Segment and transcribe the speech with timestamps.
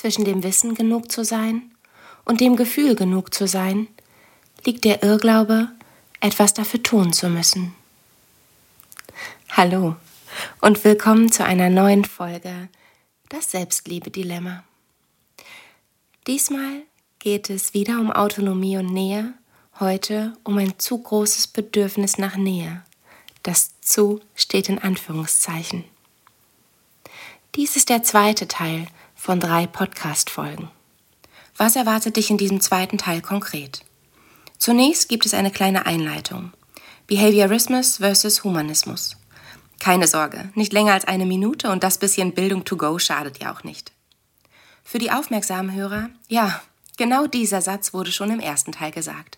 [0.00, 1.70] zwischen dem Wissen genug zu sein
[2.24, 3.86] und dem Gefühl genug zu sein,
[4.64, 5.68] liegt der Irrglaube,
[6.20, 7.74] etwas dafür tun zu müssen.
[9.50, 9.96] Hallo
[10.62, 12.70] und willkommen zu einer neuen Folge
[13.28, 14.64] Das Selbstliebe-Dilemma.
[16.26, 16.80] Diesmal
[17.18, 19.34] geht es wieder um Autonomie und Nähe,
[19.80, 22.82] heute um ein zu großes Bedürfnis nach Nähe.
[23.42, 25.84] Das zu steht in Anführungszeichen.
[27.54, 28.86] Dies ist der zweite Teil
[29.20, 30.70] von drei Podcast-Folgen.
[31.58, 33.84] Was erwartet dich in diesem zweiten Teil konkret?
[34.56, 36.54] Zunächst gibt es eine kleine Einleitung.
[37.06, 39.18] Behaviorismus versus Humanismus.
[39.78, 43.52] Keine Sorge, nicht länger als eine Minute und das bisschen Bildung to go schadet ja
[43.52, 43.92] auch nicht.
[44.84, 46.62] Für die aufmerksamen Hörer, ja,
[46.96, 49.36] genau dieser Satz wurde schon im ersten Teil gesagt.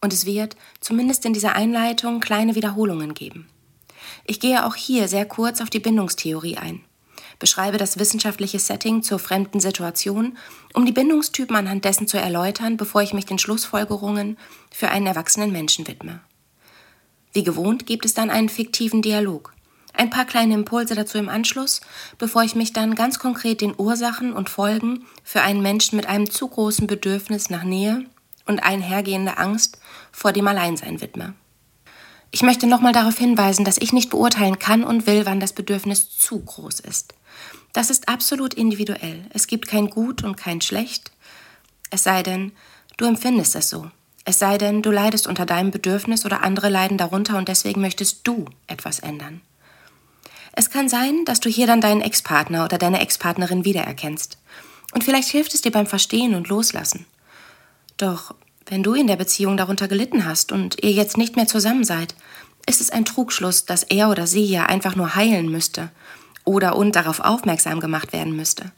[0.00, 3.48] Und es wird, zumindest in dieser Einleitung, kleine Wiederholungen geben.
[4.24, 6.84] Ich gehe auch hier sehr kurz auf die Bindungstheorie ein,
[7.40, 10.38] beschreibe das wissenschaftliche Setting zur fremden Situation,
[10.74, 14.38] um die Bindungstypen anhand dessen zu erläutern, bevor ich mich den Schlussfolgerungen
[14.70, 16.20] für einen erwachsenen Menschen widme.
[17.32, 19.52] Wie gewohnt gibt es dann einen fiktiven Dialog.
[19.92, 21.80] Ein paar kleine Impulse dazu im Anschluss,
[22.18, 26.30] bevor ich mich dann ganz konkret den Ursachen und Folgen für einen Menschen mit einem
[26.30, 28.04] zu großen Bedürfnis nach Nähe
[28.46, 29.78] und einhergehende Angst
[30.12, 31.34] vor dem Alleinsein widme.
[32.32, 36.16] Ich möchte nochmal darauf hinweisen, dass ich nicht beurteilen kann und will, wann das Bedürfnis
[36.16, 37.14] zu groß ist.
[37.72, 39.24] Das ist absolut individuell.
[39.32, 41.12] Es gibt kein Gut und kein Schlecht.
[41.90, 42.52] Es sei denn,
[42.96, 43.90] du empfindest es so.
[44.24, 48.26] Es sei denn, du leidest unter deinem Bedürfnis oder andere leiden darunter und deswegen möchtest
[48.26, 49.40] du etwas ändern.
[50.52, 54.36] Es kann sein, dass du hier dann deinen Ex-Partner oder deine Ex-Partnerin wiedererkennst.
[54.92, 57.06] Und vielleicht hilft es dir beim Verstehen und Loslassen.
[57.96, 58.34] Doch
[58.66, 62.14] wenn du in der Beziehung darunter gelitten hast und ihr jetzt nicht mehr zusammen seid,
[62.66, 65.90] ist es ein Trugschluss, dass er oder sie ja einfach nur heilen müsste
[66.44, 68.72] oder und darauf aufmerksam gemacht werden müsste.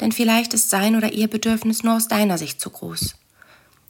[0.00, 3.14] Denn vielleicht ist sein oder ihr Bedürfnis nur aus deiner Sicht zu groß.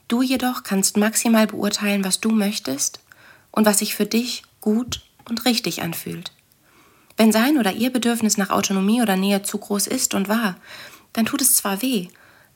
[0.09, 3.01] Du jedoch kannst maximal beurteilen, was du möchtest
[3.51, 6.33] und was sich für dich gut und richtig anfühlt.
[7.17, 10.57] Wenn sein oder ihr Bedürfnis nach Autonomie oder Nähe zu groß ist und war,
[11.13, 12.08] dann tut es zwar weh,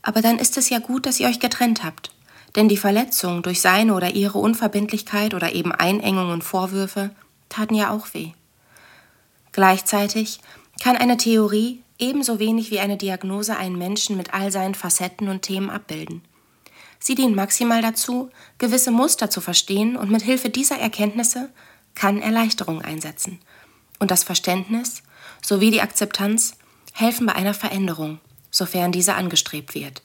[0.02, 2.10] aber dann ist es ja gut, dass ihr euch getrennt habt.
[2.56, 7.10] Denn die Verletzung durch seine oder ihre Unverbindlichkeit oder eben Einengung und Vorwürfe
[7.48, 8.32] taten ja auch weh.
[9.58, 10.38] Gleichzeitig
[10.80, 15.42] kann eine Theorie ebenso wenig wie eine Diagnose einen Menschen mit all seinen Facetten und
[15.42, 16.22] Themen abbilden.
[17.00, 21.50] Sie dient maximal dazu, gewisse Muster zu verstehen und mit Hilfe dieser Erkenntnisse
[21.96, 23.41] kann Erleichterung einsetzen
[23.98, 25.02] und das Verständnis
[25.44, 26.54] sowie die Akzeptanz
[26.92, 28.20] helfen bei einer Veränderung,
[28.52, 30.02] sofern diese angestrebt wird.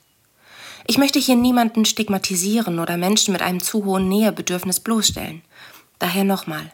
[0.87, 5.43] Ich möchte hier niemanden stigmatisieren oder Menschen mit einem zu hohen Nähebedürfnis bloßstellen.
[5.99, 6.71] Daher nochmal,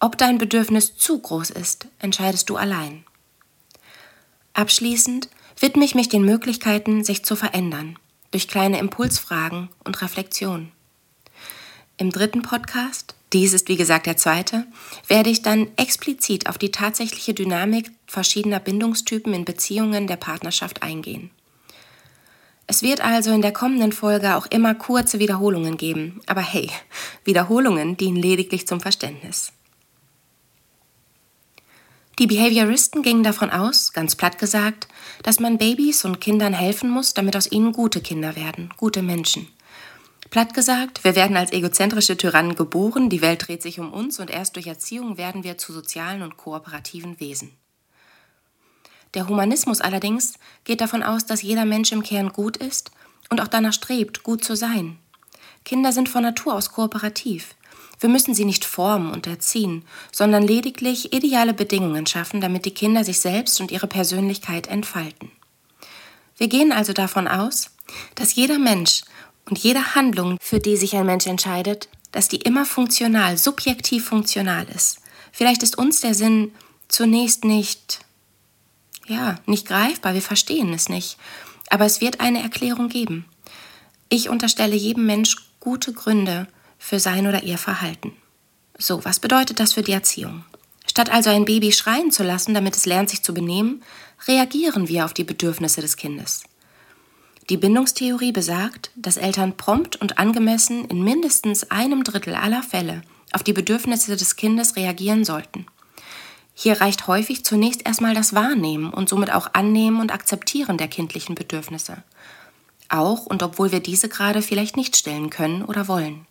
[0.00, 3.04] ob dein Bedürfnis zu groß ist, entscheidest du allein.
[4.52, 7.98] Abschließend widme ich mich den Möglichkeiten, sich zu verändern,
[8.30, 10.72] durch kleine Impulsfragen und Reflexionen.
[11.98, 14.66] Im dritten Podcast dies ist wie gesagt der zweite,
[15.08, 21.30] werde ich dann explizit auf die tatsächliche Dynamik verschiedener Bindungstypen in Beziehungen der Partnerschaft eingehen.
[22.68, 26.70] Es wird also in der kommenden Folge auch immer kurze Wiederholungen geben, aber hey,
[27.24, 29.52] Wiederholungen dienen lediglich zum Verständnis.
[32.18, 34.88] Die Behavioristen gingen davon aus, ganz platt gesagt,
[35.22, 39.48] dass man Babys und Kindern helfen muss, damit aus ihnen gute Kinder werden, gute Menschen.
[40.30, 44.30] Platt gesagt, wir werden als egozentrische Tyrannen geboren, die Welt dreht sich um uns und
[44.30, 47.52] erst durch Erziehung werden wir zu sozialen und kooperativen Wesen.
[49.12, 50.34] Der Humanismus allerdings
[50.64, 52.92] geht davon aus, dass jeder Mensch im Kern gut ist
[53.28, 54.98] und auch danach strebt, gut zu sein.
[55.64, 57.54] Kinder sind von Natur aus kooperativ.
[57.98, 63.04] Wir müssen sie nicht formen und erziehen, sondern lediglich ideale Bedingungen schaffen, damit die Kinder
[63.04, 65.30] sich selbst und ihre Persönlichkeit entfalten.
[66.36, 67.70] Wir gehen also davon aus,
[68.14, 69.02] dass jeder Mensch
[69.48, 74.66] und jede Handlung, für die sich ein Mensch entscheidet, dass die immer funktional, subjektiv funktional
[74.74, 74.98] ist.
[75.32, 76.52] Vielleicht ist uns der Sinn
[76.88, 78.00] zunächst nicht,
[79.06, 81.16] ja, nicht greifbar, wir verstehen es nicht.
[81.68, 83.24] Aber es wird eine Erklärung geben.
[84.08, 86.46] Ich unterstelle jedem Mensch gute Gründe
[86.78, 88.12] für sein oder ihr Verhalten.
[88.78, 90.44] So, was bedeutet das für die Erziehung?
[90.86, 93.82] Statt also ein Baby schreien zu lassen, damit es lernt, sich zu benehmen,
[94.26, 96.44] reagieren wir auf die Bedürfnisse des Kindes.
[97.48, 103.02] Die Bindungstheorie besagt, dass Eltern prompt und angemessen in mindestens einem Drittel aller Fälle
[103.32, 105.66] auf die Bedürfnisse des Kindes reagieren sollten.
[106.54, 111.34] Hier reicht häufig zunächst erstmal das Wahrnehmen und somit auch Annehmen und Akzeptieren der kindlichen
[111.34, 112.02] Bedürfnisse.
[112.88, 116.25] Auch und obwohl wir diese gerade vielleicht nicht stellen können oder wollen.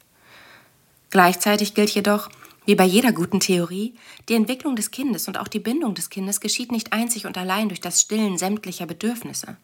[1.10, 2.30] Gleichzeitig gilt jedoch,
[2.66, 3.94] wie bei jeder guten Theorie,
[4.28, 7.69] die Entwicklung des Kindes und auch die Bindung des Kindes geschieht nicht einzig und allein
[7.69, 9.57] durch das Stillen sämtlicher Bedürfnisse.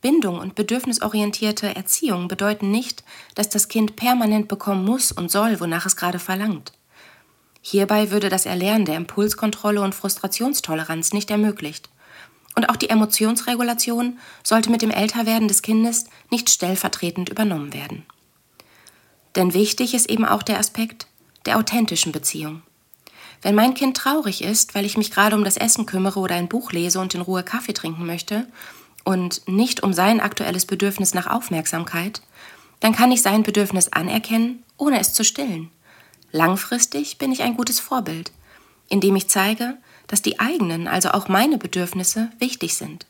[0.00, 3.04] Bindung und bedürfnisorientierte Erziehung bedeuten nicht,
[3.34, 6.72] dass das Kind permanent bekommen muss und soll, wonach es gerade verlangt.
[7.62, 11.88] Hierbei würde das Erlernen der Impulskontrolle und Frustrationstoleranz nicht ermöglicht.
[12.54, 18.04] Und auch die Emotionsregulation sollte mit dem Älterwerden des Kindes nicht stellvertretend übernommen werden.
[19.36, 21.06] Denn wichtig ist eben auch der Aspekt
[21.46, 22.62] der authentischen Beziehung.
[23.42, 26.48] Wenn mein Kind traurig ist, weil ich mich gerade um das Essen kümmere oder ein
[26.48, 28.46] Buch lese und in Ruhe Kaffee trinken möchte,
[29.04, 32.22] und nicht um sein aktuelles Bedürfnis nach Aufmerksamkeit,
[32.80, 35.70] dann kann ich sein Bedürfnis anerkennen, ohne es zu stillen.
[36.32, 38.32] Langfristig bin ich ein gutes Vorbild,
[38.88, 39.76] indem ich zeige,
[40.06, 43.06] dass die eigenen, also auch meine Bedürfnisse wichtig sind.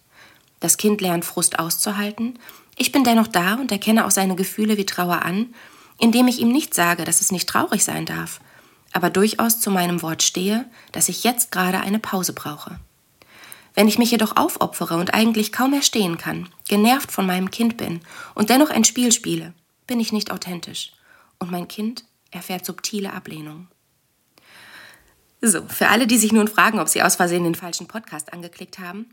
[0.61, 2.39] Das Kind lernt Frust auszuhalten,
[2.77, 5.55] ich bin dennoch da und erkenne auch seine Gefühle wie Trauer an,
[5.99, 8.41] indem ich ihm nicht sage, dass es nicht traurig sein darf,
[8.93, 12.79] aber durchaus zu meinem Wort stehe, dass ich jetzt gerade eine Pause brauche.
[13.75, 17.77] Wenn ich mich jedoch aufopfere und eigentlich kaum mehr stehen kann, genervt von meinem Kind
[17.77, 18.01] bin
[18.35, 19.53] und dennoch ein Spiel spiele,
[19.87, 20.93] bin ich nicht authentisch.
[21.41, 23.67] Und mein Kind erfährt subtile Ablehnung.
[25.41, 28.79] So, für alle, die sich nun fragen, ob sie aus Versehen den falschen Podcast angeklickt
[28.79, 29.13] haben,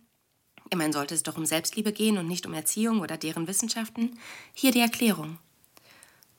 [0.69, 4.17] immerhin sollte es doch um Selbstliebe gehen und nicht um Erziehung oder deren Wissenschaften,
[4.53, 5.39] hier die Erklärung.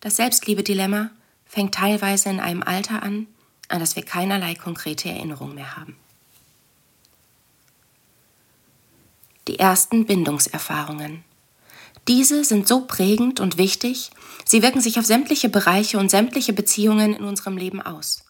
[0.03, 1.11] Das Selbstliebe-Dilemma
[1.47, 3.27] fängt teilweise in einem Alter an,
[3.69, 5.97] an das wir keinerlei konkrete Erinnerung mehr haben.
[9.49, 11.25] die ersten Bindungserfahrungen.
[12.09, 14.11] Diese sind so prägend und wichtig,
[14.45, 18.25] sie wirken sich auf sämtliche Bereiche und sämtliche Beziehungen in unserem Leben aus.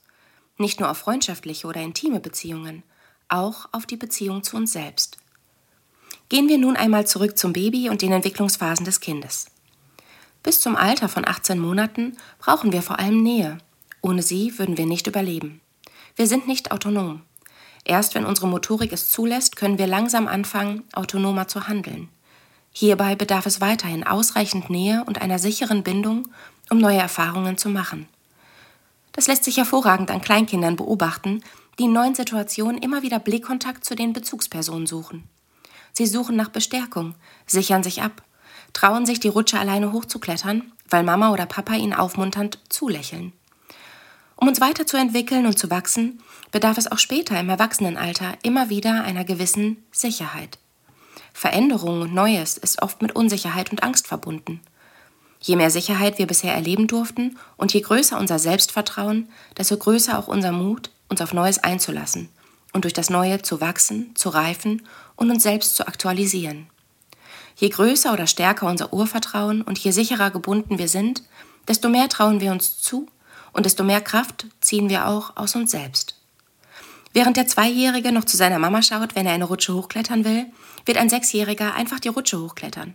[0.59, 2.83] Nicht nur auf freundschaftliche oder intime Beziehungen,
[3.29, 5.17] auch auf die Beziehung zu uns selbst.
[6.29, 9.47] Gehen wir nun einmal zurück zum Baby und den Entwicklungsphasen des Kindes.
[10.43, 13.59] Bis zum Alter von 18 Monaten brauchen wir vor allem Nähe.
[14.01, 15.61] Ohne sie würden wir nicht überleben.
[16.17, 17.23] Wir sind nicht autonom.
[17.85, 22.09] Erst wenn unsere Motorik es zulässt, können wir langsam anfangen, autonomer zu handeln.
[22.73, 26.29] Hierbei bedarf es weiterhin ausreichend Nähe und einer sicheren Bindung,
[26.71, 28.09] um neue Erfahrungen zu machen.
[29.13, 31.43] Das lässt sich hervorragend an Kleinkindern beobachten,
[31.79, 35.29] die in neuen Situationen immer wieder Blickkontakt zu den Bezugspersonen suchen.
[35.93, 37.15] Sie suchen nach Bestärkung,
[37.47, 38.23] sichern sich ab,
[38.73, 43.33] trauen sich die Rutsche alleine hochzuklettern, weil Mama oder Papa ihnen aufmunternd zulächeln.
[44.37, 46.21] Um uns weiterzuentwickeln und zu wachsen,
[46.51, 50.59] bedarf es auch später im Erwachsenenalter immer wieder einer gewissen Sicherheit.
[51.33, 54.61] Veränderung und Neues ist oft mit Unsicherheit und Angst verbunden.
[55.41, 60.29] Je mehr Sicherheit wir bisher erleben durften und je größer unser Selbstvertrauen, desto größer auch
[60.29, 62.29] unser Mut, uns auf Neues einzulassen
[62.73, 64.83] und durch das Neue zu wachsen, zu reifen
[65.17, 66.69] und uns selbst zu aktualisieren.
[67.63, 71.23] Je größer oder stärker unser Urvertrauen und je sicherer gebunden wir sind,
[71.69, 73.07] desto mehr trauen wir uns zu
[73.53, 76.17] und desto mehr Kraft ziehen wir auch aus uns selbst.
[77.13, 80.47] Während der Zweijährige noch zu seiner Mama schaut, wenn er eine Rutsche hochklettern will,
[80.87, 82.95] wird ein Sechsjähriger einfach die Rutsche hochklettern.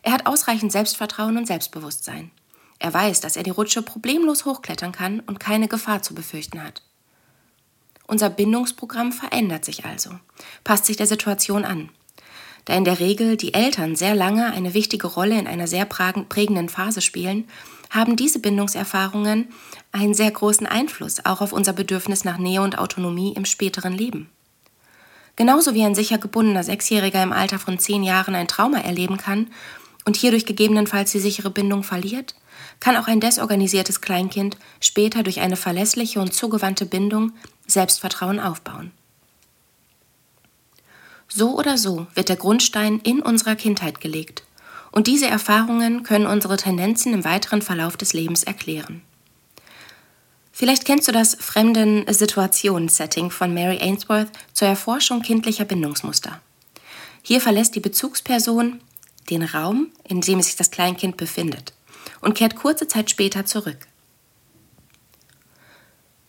[0.00, 2.30] Er hat ausreichend Selbstvertrauen und Selbstbewusstsein.
[2.78, 6.80] Er weiß, dass er die Rutsche problemlos hochklettern kann und keine Gefahr zu befürchten hat.
[8.06, 10.12] Unser Bindungsprogramm verändert sich also,
[10.64, 11.90] passt sich der Situation an.
[12.66, 16.68] Da in der Regel die Eltern sehr lange eine wichtige Rolle in einer sehr prägenden
[16.68, 17.48] Phase spielen,
[17.90, 19.48] haben diese Bindungserfahrungen
[19.92, 24.28] einen sehr großen Einfluss auch auf unser Bedürfnis nach Nähe und Autonomie im späteren Leben.
[25.36, 29.48] Genauso wie ein sicher gebundener Sechsjähriger im Alter von zehn Jahren ein Trauma erleben kann
[30.04, 32.34] und hierdurch gegebenenfalls die sichere Bindung verliert,
[32.80, 37.32] kann auch ein desorganisiertes Kleinkind später durch eine verlässliche und zugewandte Bindung
[37.66, 38.90] Selbstvertrauen aufbauen.
[41.28, 44.44] So oder so wird der Grundstein in unserer Kindheit gelegt
[44.92, 49.02] und diese Erfahrungen können unsere Tendenzen im weiteren Verlauf des Lebens erklären.
[50.52, 56.40] Vielleicht kennst du das Fremden-Situationen-Setting von Mary Ainsworth zur Erforschung kindlicher Bindungsmuster.
[57.20, 58.80] Hier verlässt die Bezugsperson
[59.28, 61.74] den Raum, in dem sich das Kleinkind befindet,
[62.22, 63.86] und kehrt kurze Zeit später zurück.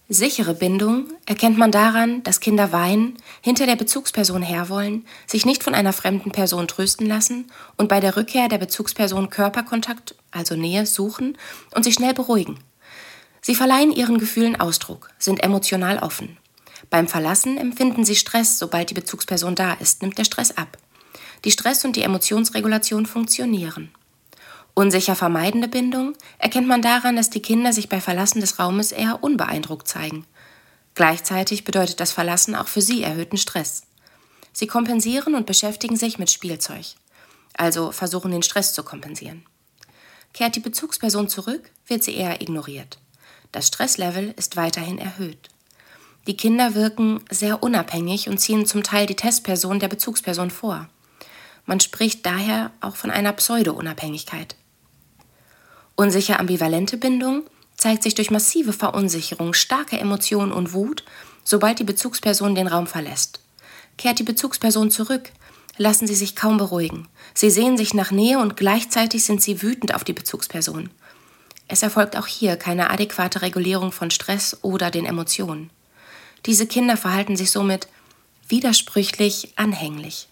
[0.09, 5.75] Sichere Bindung erkennt man daran, dass Kinder weinen, hinter der Bezugsperson herwollen, sich nicht von
[5.75, 11.37] einer fremden Person trösten lassen und bei der Rückkehr der Bezugsperson Körperkontakt, also Nähe, suchen
[11.75, 12.57] und sich schnell beruhigen.
[13.41, 16.37] Sie verleihen ihren Gefühlen Ausdruck, sind emotional offen.
[16.89, 20.77] Beim Verlassen empfinden sie Stress, sobald die Bezugsperson da ist, nimmt der Stress ab.
[21.43, 23.91] Die Stress- und die Emotionsregulation funktionieren.
[24.77, 29.23] Unsicher vermeidende Bindung erkennt man daran, dass die Kinder sich bei Verlassen des Raumes eher
[29.23, 30.23] unbeeindruckt zeigen.
[30.93, 33.81] Gleichzeitig bedeutet das Verlassen auch für sie erhöhten Stress.
[34.53, 36.85] Sie kompensieren und beschäftigen sich mit Spielzeug,
[37.55, 39.47] also versuchen den Stress zu kompensieren.
[40.31, 42.99] Kehrt die Bezugsperson zurück, wird sie eher ignoriert.
[43.51, 45.49] Das Stresslevel ist weiterhin erhöht.
[46.27, 50.87] Die Kinder wirken sehr unabhängig und ziehen zum Teil die Testperson der Bezugsperson vor.
[51.65, 54.55] Man spricht daher auch von einer Pseudo-Unabhängigkeit.
[55.99, 57.43] Unsicher ambivalente Bindung
[57.75, 61.03] zeigt sich durch massive Verunsicherung, starke Emotionen und Wut,
[61.43, 63.39] sobald die Bezugsperson den Raum verlässt.
[63.97, 65.31] Kehrt die Bezugsperson zurück,
[65.77, 67.07] lassen sie sich kaum beruhigen.
[67.33, 70.91] Sie sehen sich nach Nähe und gleichzeitig sind sie wütend auf die Bezugsperson.
[71.67, 75.71] Es erfolgt auch hier keine adäquate Regulierung von Stress oder den Emotionen.
[76.45, 77.87] Diese Kinder verhalten sich somit
[78.47, 80.27] widersprüchlich anhänglich.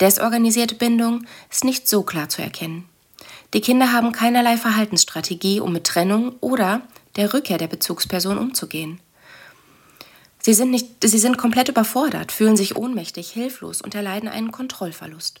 [0.00, 2.88] Desorganisierte Bindung ist nicht so klar zu erkennen.
[3.54, 6.82] Die Kinder haben keinerlei Verhaltensstrategie, um mit Trennung oder
[7.16, 9.00] der Rückkehr der Bezugsperson umzugehen.
[10.40, 15.40] Sie sind, nicht, sie sind komplett überfordert, fühlen sich ohnmächtig, hilflos und erleiden einen Kontrollverlust.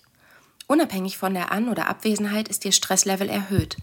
[0.68, 3.78] Unabhängig von der An- oder Abwesenheit ist ihr Stresslevel erhöht,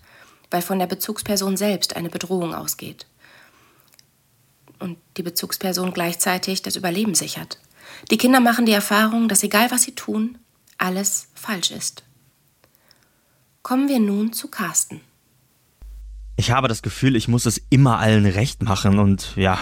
[0.50, 3.06] weil von der Bezugsperson selbst eine Bedrohung ausgeht.
[4.80, 7.60] Und die Bezugsperson gleichzeitig das Überleben sichert.
[8.12, 10.38] Die Kinder machen die Erfahrung, dass egal was sie tun,
[10.78, 12.04] alles falsch ist.
[13.62, 15.02] Kommen wir nun zu Carsten.
[16.38, 19.60] Ich habe das Gefühl, ich muss es immer allen recht machen und ja,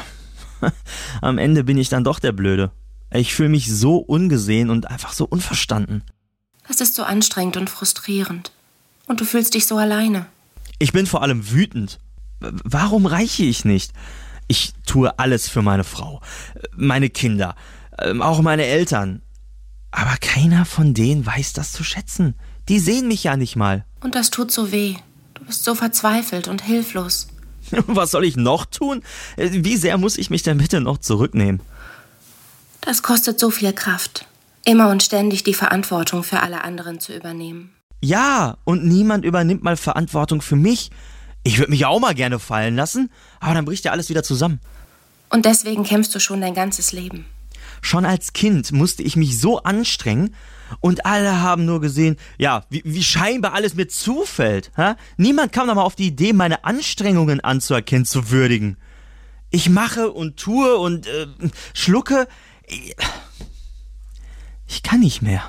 [1.22, 2.72] Am Ende bin ich dann doch der Blöde.
[3.12, 6.04] Ich fühle mich so ungesehen und einfach so unverstanden.
[6.68, 8.51] Das ist so anstrengend und frustrierend.
[9.08, 10.25] Und du fühlst dich so alleine.
[10.80, 12.00] Ich bin vor allem wütend.
[12.39, 13.94] Warum reiche ich nicht?
[14.48, 16.22] Ich tue alles für meine Frau,
[16.75, 17.56] meine Kinder,
[18.00, 19.22] ähm, auch meine Eltern.
[19.92, 22.36] Aber keiner von denen weiß das zu schätzen.
[22.70, 23.86] Die sehen mich ja nicht mal.
[24.02, 24.96] Und das tut so weh.
[25.34, 27.28] Du bist so verzweifelt und hilflos.
[27.88, 29.04] Was soll ich noch tun?
[29.38, 31.62] Wie sehr muss ich mich denn bitte noch zurücknehmen?
[32.82, 34.26] Das kostet so viel Kraft,
[34.64, 37.72] immer und ständig die Verantwortung für alle anderen zu übernehmen.
[38.02, 40.92] Ja, und niemand übernimmt mal Verantwortung für mich.
[41.44, 44.60] Ich würde mich auch mal gerne fallen lassen, aber dann bricht ja alles wieder zusammen.
[45.30, 47.26] Und deswegen kämpfst du schon dein ganzes Leben.
[47.82, 50.36] Schon als Kind musste ich mich so anstrengen,
[50.80, 54.72] und alle haben nur gesehen, ja, wie, wie scheinbar alles mir zufällt.
[54.76, 54.94] Hä?
[55.18, 58.78] Niemand kam doch mal auf die Idee, meine Anstrengungen anzuerkennen, zu würdigen.
[59.50, 61.28] Ich mache und tue und äh,
[61.74, 62.28] schlucke.
[64.68, 65.42] Ich kann nicht mehr.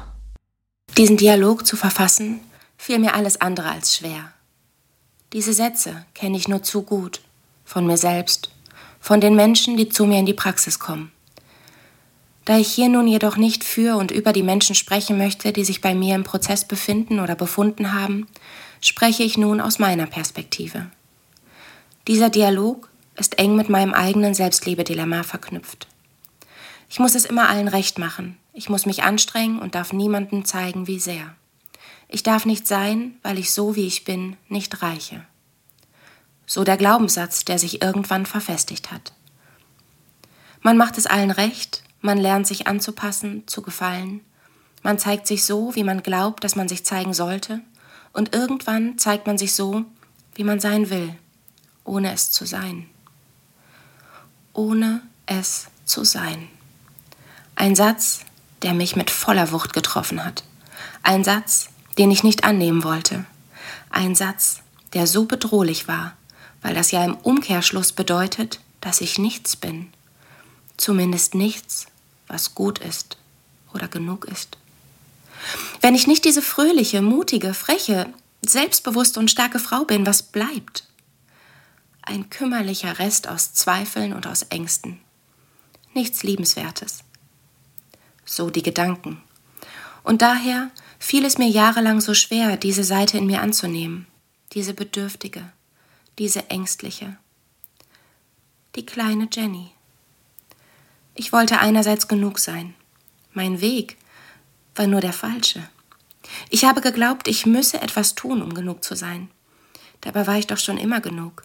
[0.96, 2.40] Diesen Dialog zu verfassen,
[2.76, 4.32] fiel mir alles andere als schwer.
[5.32, 7.20] Diese Sätze kenne ich nur zu gut.
[7.64, 8.50] Von mir selbst,
[8.98, 11.12] von den Menschen, die zu mir in die Praxis kommen.
[12.48, 15.82] Da ich hier nun jedoch nicht für und über die Menschen sprechen möchte, die sich
[15.82, 18.26] bei mir im Prozess befinden oder befunden haben,
[18.80, 20.86] spreche ich nun aus meiner Perspektive.
[22.06, 25.88] Dieser Dialog ist eng mit meinem eigenen Selbstliebe-Dilemma verknüpft.
[26.88, 28.38] Ich muss es immer allen recht machen.
[28.54, 31.34] Ich muss mich anstrengen und darf niemandem zeigen, wie sehr.
[32.08, 35.22] Ich darf nicht sein, weil ich so wie ich bin nicht reiche.
[36.46, 39.12] So der Glaubenssatz, der sich irgendwann verfestigt hat.
[40.62, 44.20] Man macht es allen recht, man lernt sich anzupassen, zu gefallen.
[44.82, 47.60] Man zeigt sich so, wie man glaubt, dass man sich zeigen sollte.
[48.12, 49.84] Und irgendwann zeigt man sich so,
[50.34, 51.14] wie man sein will,
[51.84, 52.88] ohne es zu sein.
[54.52, 56.48] Ohne es zu sein.
[57.56, 58.20] Ein Satz,
[58.62, 60.44] der mich mit voller Wucht getroffen hat.
[61.02, 63.24] Ein Satz, den ich nicht annehmen wollte.
[63.90, 64.60] Ein Satz,
[64.92, 66.16] der so bedrohlich war,
[66.62, 69.92] weil das ja im Umkehrschluss bedeutet, dass ich nichts bin
[70.78, 71.86] zumindest nichts,
[72.26, 73.18] was gut ist
[73.74, 74.56] oder genug ist.
[75.82, 80.84] Wenn ich nicht diese fröhliche, mutige, freche, selbstbewusste und starke Frau bin, was bleibt?
[82.02, 85.00] Ein kümmerlicher Rest aus Zweifeln und aus Ängsten.
[85.92, 87.04] Nichts Liebenswertes.
[88.24, 89.22] So die Gedanken.
[90.02, 94.06] Und daher fiel es mir jahrelang so schwer, diese Seite in mir anzunehmen,
[94.52, 95.52] diese bedürftige,
[96.18, 97.16] diese ängstliche.
[98.74, 99.70] Die kleine Jenny.
[101.18, 102.76] Ich wollte einerseits genug sein.
[103.32, 103.96] Mein Weg
[104.76, 105.68] war nur der falsche.
[106.48, 109.28] Ich habe geglaubt, ich müsse etwas tun, um genug zu sein.
[110.00, 111.42] Dabei war ich doch schon immer genug.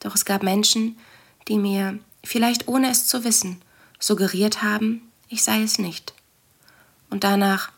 [0.00, 0.98] Doch es gab Menschen,
[1.46, 3.62] die mir, vielleicht ohne es zu wissen,
[4.00, 6.12] suggeriert haben, ich sei es nicht.
[7.08, 7.70] Und danach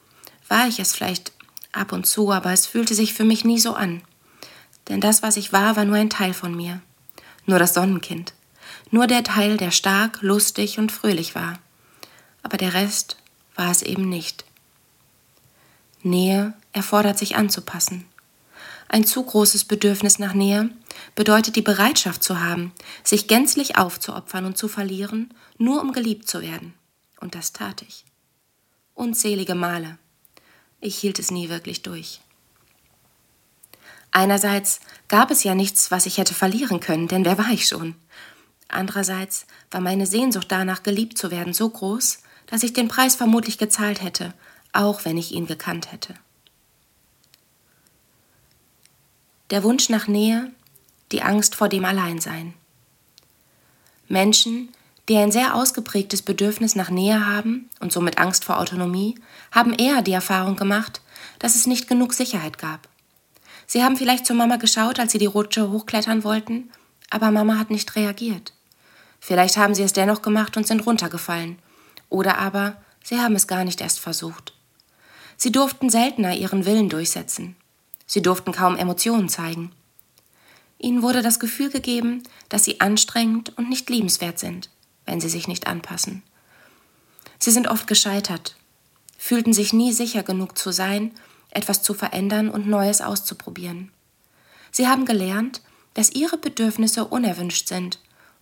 [0.48, 1.32] war ich es vielleicht
[1.72, 4.00] ab und zu, aber es fühlte sich für mich nie so an.
[4.88, 6.80] Denn das, was ich war, war nur ein Teil von mir.
[7.44, 8.32] Nur das Sonnenkind
[8.90, 11.58] nur der Teil, der stark, lustig und fröhlich war.
[12.42, 13.16] Aber der Rest
[13.54, 14.44] war es eben nicht.
[16.02, 18.06] Nähe erfordert sich anzupassen.
[18.88, 20.70] Ein zu großes Bedürfnis nach Nähe
[21.14, 22.72] bedeutet die Bereitschaft zu haben,
[23.04, 26.72] sich gänzlich aufzuopfern und zu verlieren, nur um geliebt zu werden.
[27.20, 28.04] Und das tat ich.
[28.94, 29.98] Unzählige Male.
[30.80, 32.20] Ich hielt es nie wirklich durch.
[34.10, 37.94] Einerseits gab es ja nichts, was ich hätte verlieren können, denn wer war ich schon?
[38.68, 43.58] Andererseits war meine Sehnsucht danach, geliebt zu werden, so groß, dass ich den Preis vermutlich
[43.58, 44.34] gezahlt hätte,
[44.72, 46.14] auch wenn ich ihn gekannt hätte.
[49.50, 50.52] Der Wunsch nach Nähe,
[51.10, 52.52] die Angst vor dem Alleinsein.
[54.06, 54.68] Menschen,
[55.08, 59.14] die ein sehr ausgeprägtes Bedürfnis nach Nähe haben und somit Angst vor Autonomie,
[59.50, 61.00] haben eher die Erfahrung gemacht,
[61.38, 62.88] dass es nicht genug Sicherheit gab.
[63.66, 66.70] Sie haben vielleicht zur Mama geschaut, als sie die Rutsche hochklettern wollten,
[67.10, 68.52] aber Mama hat nicht reagiert.
[69.20, 71.58] Vielleicht haben sie es dennoch gemacht und sind runtergefallen.
[72.08, 74.54] Oder aber sie haben es gar nicht erst versucht.
[75.36, 77.56] Sie durften seltener ihren Willen durchsetzen.
[78.06, 79.72] Sie durften kaum Emotionen zeigen.
[80.78, 84.70] Ihnen wurde das Gefühl gegeben, dass sie anstrengend und nicht liebenswert sind,
[85.06, 86.22] wenn sie sich nicht anpassen.
[87.38, 88.56] Sie sind oft gescheitert,
[89.16, 91.12] fühlten sich nie sicher genug zu sein,
[91.50, 93.90] etwas zu verändern und Neues auszuprobieren.
[94.70, 95.60] Sie haben gelernt,
[95.94, 97.98] dass ihre Bedürfnisse unerwünscht sind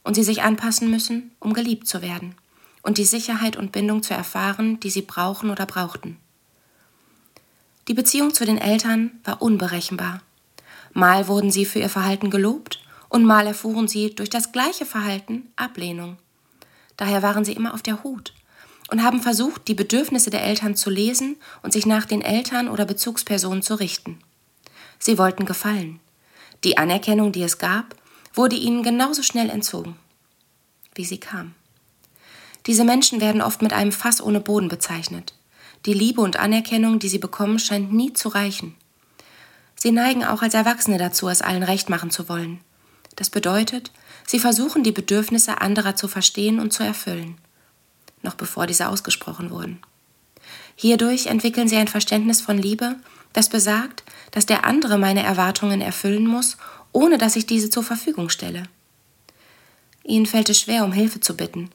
[0.06, 2.36] und sie sich anpassen müssen, um geliebt zu werden
[2.82, 6.16] und die Sicherheit und Bindung zu erfahren, die sie brauchen oder brauchten.
[7.88, 10.22] Die Beziehung zu den Eltern war unberechenbar.
[10.92, 15.50] Mal wurden sie für ihr Verhalten gelobt und mal erfuhren sie durch das gleiche Verhalten
[15.56, 16.18] Ablehnung.
[16.96, 18.32] Daher waren sie immer auf der Hut
[18.92, 21.34] und haben versucht, die Bedürfnisse der Eltern zu lesen
[21.64, 24.20] und sich nach den Eltern oder Bezugspersonen zu richten.
[25.00, 25.98] Sie wollten gefallen.
[26.62, 27.96] Die Anerkennung, die es gab,
[28.36, 29.96] wurde ihnen genauso schnell entzogen,
[30.94, 31.54] wie sie kam.
[32.66, 35.34] Diese Menschen werden oft mit einem Fass ohne Boden bezeichnet.
[35.86, 38.74] Die Liebe und Anerkennung, die sie bekommen, scheint nie zu reichen.
[39.76, 42.60] Sie neigen auch als Erwachsene dazu, es allen recht machen zu wollen.
[43.14, 43.92] Das bedeutet,
[44.26, 47.38] sie versuchen die Bedürfnisse anderer zu verstehen und zu erfüllen,
[48.22, 49.80] noch bevor diese ausgesprochen wurden.
[50.74, 52.96] Hierdurch entwickeln sie ein Verständnis von Liebe,
[53.32, 54.02] das besagt,
[54.32, 56.56] dass der andere meine Erwartungen erfüllen muss,
[56.96, 58.62] ohne dass ich diese zur Verfügung stelle.
[60.02, 61.68] Ihnen fällt es schwer, um Hilfe zu bitten,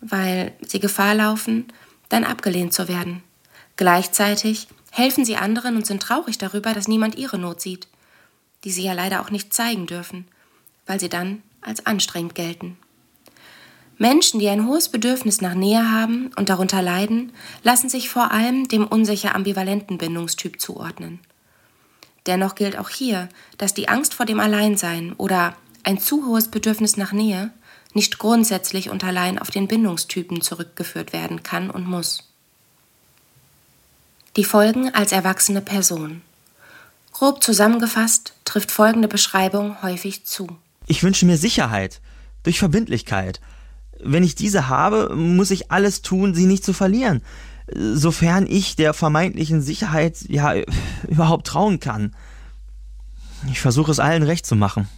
[0.00, 1.66] weil sie Gefahr laufen,
[2.08, 3.22] dann abgelehnt zu werden.
[3.76, 7.86] Gleichzeitig helfen sie anderen und sind traurig darüber, dass niemand ihre Not sieht,
[8.64, 10.26] die sie ja leider auch nicht zeigen dürfen,
[10.84, 12.76] weil sie dann als anstrengend gelten.
[13.98, 18.66] Menschen, die ein hohes Bedürfnis nach Nähe haben und darunter leiden, lassen sich vor allem
[18.66, 21.20] dem unsicher ambivalenten Bindungstyp zuordnen.
[22.28, 26.98] Dennoch gilt auch hier, dass die Angst vor dem Alleinsein oder ein zu hohes Bedürfnis
[26.98, 27.50] nach Nähe
[27.94, 32.28] nicht grundsätzlich und allein auf den Bindungstypen zurückgeführt werden kann und muss.
[34.36, 36.20] Die Folgen als erwachsene Person.
[37.12, 40.48] Grob zusammengefasst trifft folgende Beschreibung häufig zu.
[40.86, 42.02] Ich wünsche mir Sicherheit
[42.42, 43.40] durch Verbindlichkeit.
[44.00, 47.22] Wenn ich diese habe, muss ich alles tun, sie nicht zu verlieren,
[47.74, 50.54] sofern ich der vermeintlichen Sicherheit ja
[51.08, 52.14] überhaupt trauen kann.
[53.50, 54.88] Ich versuche es allen recht zu machen.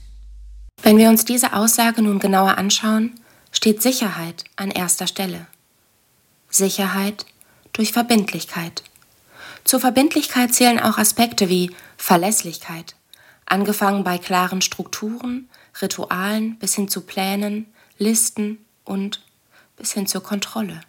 [0.83, 3.12] Wenn wir uns diese Aussage nun genauer anschauen,
[3.52, 5.46] steht Sicherheit an erster Stelle.
[6.48, 7.26] Sicherheit
[7.72, 8.83] durch Verbindlichkeit.
[9.64, 12.96] Zur Verbindlichkeit zählen auch Aspekte wie Verlässlichkeit,
[13.44, 15.48] angefangen bei klaren Strukturen,
[15.80, 17.66] Ritualen bis hin zu Plänen,
[17.98, 19.22] Listen und
[19.76, 20.80] bis hin zur Kontrolle.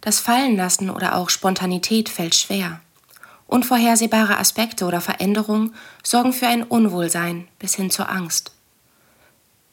[0.00, 2.80] Das Fallenlassen oder auch Spontanität fällt schwer.
[3.46, 8.52] Unvorhersehbare Aspekte oder Veränderungen sorgen für ein Unwohlsein bis hin zur Angst.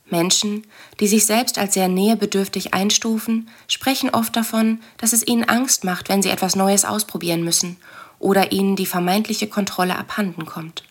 [0.09, 0.65] Menschen,
[0.99, 6.09] die sich selbst als sehr nähebedürftig einstufen, sprechen oft davon, dass es ihnen Angst macht,
[6.09, 7.77] wenn sie etwas Neues ausprobieren müssen
[8.19, 10.83] oder ihnen die vermeintliche Kontrolle abhanden kommt.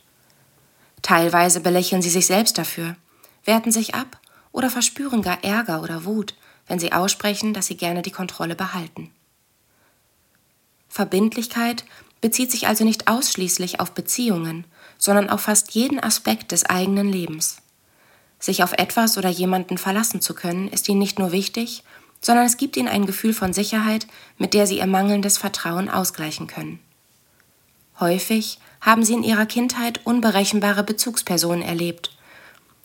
[1.03, 2.97] Teilweise belächeln sie sich selbst dafür,
[3.45, 4.19] werten sich ab
[4.53, 6.35] oder verspüren gar Ärger oder Wut,
[6.67, 9.11] wenn sie aussprechen, dass sie gerne die Kontrolle behalten.
[10.95, 11.85] Verbindlichkeit
[12.21, 14.65] bezieht sich also nicht ausschließlich auf Beziehungen,
[14.97, 17.57] sondern auf fast jeden Aspekt des eigenen Lebens.
[18.39, 21.83] Sich auf etwas oder jemanden verlassen zu können, ist ihnen nicht nur wichtig,
[22.21, 24.07] sondern es gibt ihnen ein Gefühl von Sicherheit,
[24.39, 26.79] mit der sie ihr mangelndes Vertrauen ausgleichen können.
[27.99, 32.17] Häufig haben sie in ihrer Kindheit unberechenbare Bezugspersonen erlebt,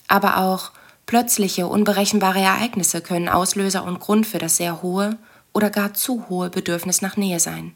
[0.07, 0.71] aber auch
[1.05, 5.15] plötzliche, unberechenbare Ereignisse können Auslöser und Grund für das sehr hohe
[5.53, 7.75] oder gar zu hohe Bedürfnis nach Nähe sein.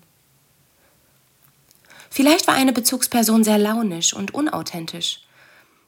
[2.13, 5.21] Vielleicht war eine Bezugsperson sehr launisch und unauthentisch,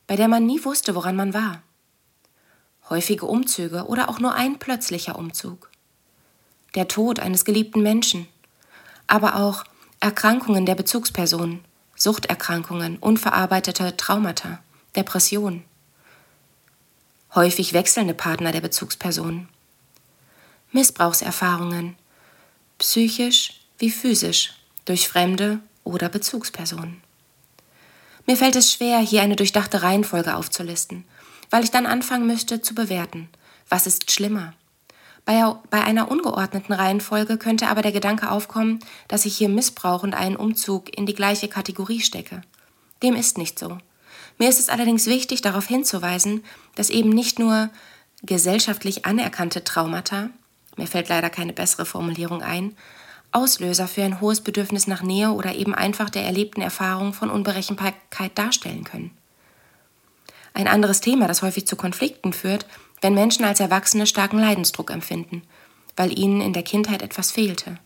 [0.07, 1.61] bei der man nie wusste, woran man war
[2.89, 5.69] häufige Umzüge oder auch nur ein plötzlicher Umzug.
[6.75, 8.27] Der Tod eines geliebten Menschen,
[9.07, 9.63] aber auch
[9.99, 11.63] Erkrankungen der Bezugsperson,
[11.95, 14.59] Suchterkrankungen, unverarbeitete Traumata,
[14.95, 15.63] Depressionen.
[17.33, 19.47] Häufig wechselnde Partner der Bezugsperson.
[20.71, 21.95] Missbrauchserfahrungen,
[22.77, 27.02] psychisch wie physisch, durch Fremde oder Bezugspersonen.
[28.26, 31.06] Mir fällt es schwer, hier eine durchdachte Reihenfolge aufzulisten,
[31.50, 33.30] weil ich dann anfangen müsste zu bewerten,
[33.69, 34.54] was ist schlimmer.
[35.26, 40.13] Bei, bei einer ungeordneten Reihenfolge könnte aber der Gedanke aufkommen, dass ich hier Missbrauch und
[40.13, 42.41] einen Umzug in die gleiche Kategorie stecke.
[43.02, 43.78] Dem ist nicht so.
[44.38, 46.43] Mir ist es allerdings wichtig, darauf hinzuweisen,
[46.76, 47.69] dass eben nicht nur
[48.24, 50.30] gesellschaftlich anerkannte Traumata,
[50.78, 52.76] mir fällt leider keine bessere Formulierung ein,
[53.36, 58.38] Auslöser für ein hohes Bedürfnis nach Nähe oder eben einfach der erlebten Erfahrung von Unberechenbarkeit
[58.38, 59.12] darstellen können.
[60.54, 62.65] Ein anderes Thema, das häufig zu Konflikten führt,
[63.02, 65.43] wenn Menschen als Erwachsene starken Leidensdruck empfinden,
[65.98, 67.78] weil ihnen in der Kindheit etwas fehlte.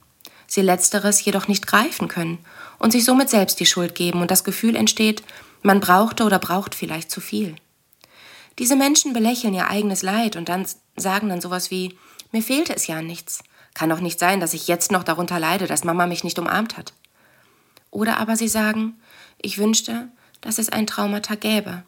[0.46, 2.38] Sie letzteres jedoch nicht greifen können
[2.78, 5.24] und sich somit selbst die Schuld geben und das Gefühl entsteht,
[5.64, 7.56] man brauchte oder braucht vielleicht zu viel.
[8.60, 11.98] Diese Menschen belächeln ihr eigenes Leid und dann sagen dann sowas wie,
[12.32, 13.44] mir fehlte es ja an nichts.
[13.80, 16.76] Kann doch nicht sein, dass ich jetzt noch darunter leide, dass Mama mich nicht umarmt
[16.76, 16.92] hat.
[17.92, 19.00] Oder aber sie sagen,
[19.42, 20.10] ich wünschte,
[20.42, 21.84] dass es ein Traumata gäbe.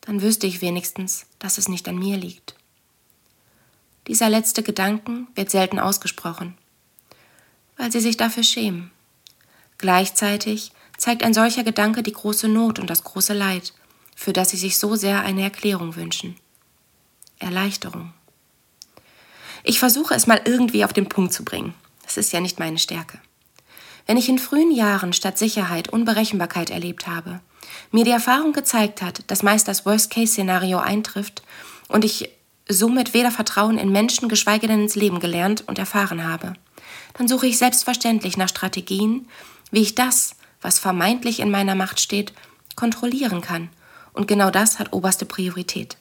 [0.00, 2.54] Dann wüsste ich wenigstens, dass es nicht an mir liegt.
[4.06, 6.56] Dieser letzte Gedanken wird selten ausgesprochen,
[7.76, 8.90] weil sie sich dafür schämen.
[9.76, 13.74] Gleichzeitig zeigt ein solcher Gedanke die große Not und das große Leid,
[14.16, 16.36] für das sie sich so sehr eine Erklärung wünschen.
[17.38, 18.14] Erleichterung.
[19.64, 21.74] Ich versuche es mal irgendwie auf den Punkt zu bringen.
[22.02, 23.20] Das ist ja nicht meine Stärke.
[24.06, 27.40] Wenn ich in frühen Jahren statt Sicherheit Unberechenbarkeit erlebt habe,
[27.92, 31.42] mir die Erfahrung gezeigt hat, dass meist das Worst-Case-Szenario eintrifft
[31.88, 32.30] und ich
[32.68, 36.54] somit weder Vertrauen in Menschen, geschweige denn ins Leben gelernt und erfahren habe,
[37.14, 39.28] dann suche ich selbstverständlich nach Strategien,
[39.70, 42.32] wie ich das, was vermeintlich in meiner Macht steht,
[42.76, 43.68] kontrollieren kann.
[44.12, 45.96] Und genau das hat oberste Priorität.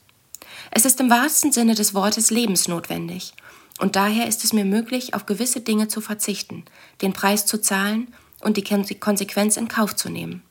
[0.71, 3.33] Es ist im wahrsten Sinne des Wortes lebensnotwendig.
[3.81, 6.65] Und daher ist es mir möglich, auf gewisse Dinge zu verzichten,
[7.01, 10.43] den Preis zu zahlen und die Konsequenz in Kauf zu nehmen.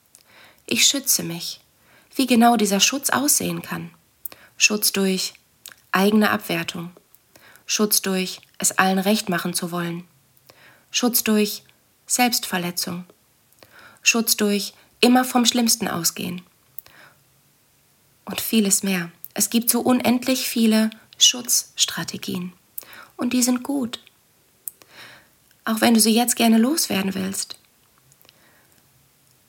[0.66, 1.61] Ich schütze mich.
[2.16, 3.90] Wie genau dieser Schutz aussehen kann.
[4.57, 5.35] Schutz durch
[5.93, 6.90] eigene Abwertung.
[7.66, 10.03] Schutz durch es allen recht machen zu wollen.
[10.90, 11.62] Schutz durch
[12.09, 13.05] Selbstverletzung.
[14.03, 16.43] Schutz durch immer vom Schlimmsten ausgehen.
[18.25, 19.12] Und vieles mehr.
[19.35, 22.55] Es gibt so unendlich viele Schutzstrategien.
[23.20, 24.00] Und die sind gut.
[25.66, 27.59] Auch wenn du sie jetzt gerne loswerden willst.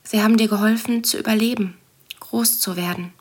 [0.04, 1.78] Sie haben dir geholfen zu überleben,
[2.20, 3.14] groß zu werden.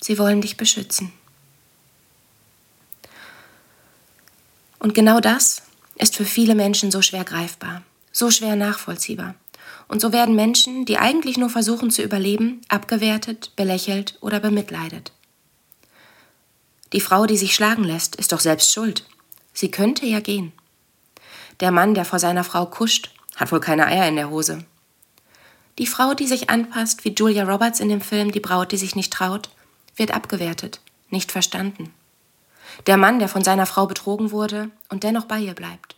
[0.00, 1.12] Sie wollen dich beschützen.
[4.80, 5.62] Und genau das
[5.94, 9.36] ist für viele Menschen so schwer greifbar, so schwer nachvollziehbar.
[9.86, 15.12] Und so werden Menschen, die eigentlich nur versuchen zu überleben, abgewertet, belächelt oder bemitleidet.
[16.92, 19.04] Die Frau, die sich schlagen lässt, ist doch selbst schuld.
[19.52, 20.52] Sie könnte ja gehen.
[21.60, 24.64] Der Mann, der vor seiner Frau kuscht, hat wohl keine Eier in der Hose.
[25.78, 28.96] Die Frau, die sich anpasst, wie Julia Roberts in dem Film Die Braut, die sich
[28.96, 29.50] nicht traut,
[29.96, 31.92] wird abgewertet, nicht verstanden.
[32.86, 35.96] Der Mann, der von seiner Frau betrogen wurde und dennoch bei ihr bleibt.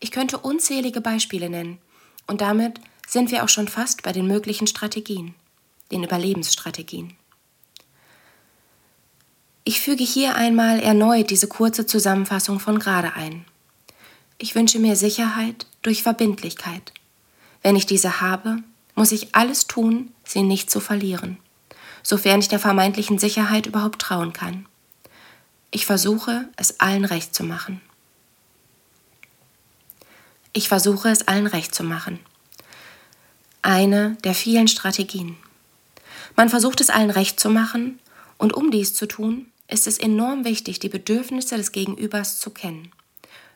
[0.00, 1.78] Ich könnte unzählige Beispiele nennen,
[2.26, 5.34] und damit sind wir auch schon fast bei den möglichen Strategien,
[5.90, 7.17] den Überlebensstrategien.
[9.68, 13.44] Ich füge hier einmal erneut diese kurze Zusammenfassung von gerade ein.
[14.38, 16.94] Ich wünsche mir Sicherheit durch Verbindlichkeit.
[17.60, 18.62] Wenn ich diese habe,
[18.94, 21.36] muss ich alles tun, sie nicht zu verlieren,
[22.02, 24.64] sofern ich der vermeintlichen Sicherheit überhaupt trauen kann.
[25.70, 27.82] Ich versuche, es allen recht zu machen.
[30.54, 32.20] Ich versuche, es allen recht zu machen
[33.60, 35.36] eine der vielen Strategien.
[36.36, 37.98] Man versucht es allen recht zu machen,
[38.38, 42.90] und um dies zu tun, ist es enorm wichtig, die Bedürfnisse des Gegenübers zu kennen.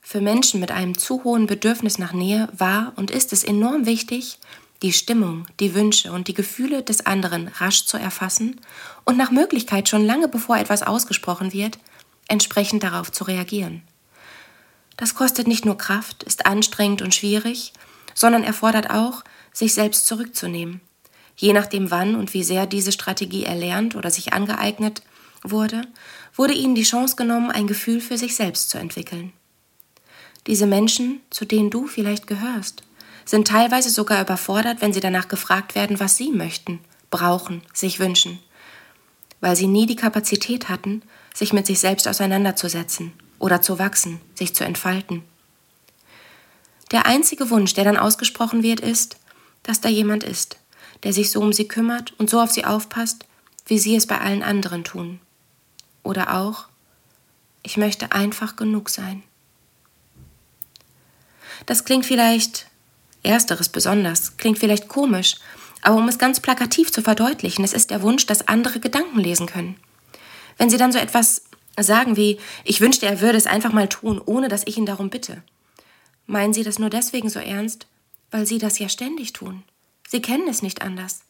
[0.03, 4.39] Für Menschen mit einem zu hohen Bedürfnis nach Nähe war und ist es enorm wichtig,
[4.83, 8.61] die Stimmung, die Wünsche und die Gefühle des anderen rasch zu erfassen
[9.05, 11.79] und nach Möglichkeit schon lange bevor etwas ausgesprochen wird,
[12.29, 13.83] entsprechend darauf zu reagieren.
[14.97, 17.73] Das kostet nicht nur Kraft, ist anstrengend und schwierig,
[18.15, 19.23] sondern erfordert auch,
[19.53, 20.81] sich selbst zurückzunehmen.
[21.37, 25.03] Je nachdem, wann und wie sehr diese Strategie erlernt oder sich angeeignet
[25.43, 25.83] wurde,
[26.35, 29.33] wurde ihnen die Chance genommen, ein Gefühl für sich selbst zu entwickeln.
[30.47, 32.83] Diese Menschen, zu denen du vielleicht gehörst,
[33.25, 38.41] sind teilweise sogar überfordert, wenn sie danach gefragt werden, was sie möchten, brauchen, sich wünschen,
[39.41, 41.03] weil sie nie die Kapazität hatten,
[41.35, 45.23] sich mit sich selbst auseinanderzusetzen oder zu wachsen, sich zu entfalten.
[46.91, 49.17] Der einzige Wunsch, der dann ausgesprochen wird, ist,
[49.63, 50.59] dass da jemand ist,
[51.05, 53.25] der sich so um sie kümmert und so auf sie aufpasst,
[53.67, 55.21] wie sie es bei allen anderen tun.
[56.03, 56.67] Oder auch,
[57.63, 59.23] ich möchte einfach genug sein.
[61.67, 62.67] Das klingt vielleicht,
[63.23, 65.37] ersteres besonders, klingt vielleicht komisch,
[65.81, 69.47] aber um es ganz plakativ zu verdeutlichen, es ist der Wunsch, dass andere Gedanken lesen
[69.47, 69.77] können.
[70.59, 71.43] Wenn sie dann so etwas
[71.79, 75.09] Sagen wie, ich wünschte, er würde es einfach mal tun, ohne dass ich ihn darum
[75.09, 75.43] bitte.
[76.27, 77.87] Meinen Sie das nur deswegen so ernst,
[78.31, 79.63] weil Sie das ja ständig tun?
[80.07, 81.23] Sie kennen es nicht anders.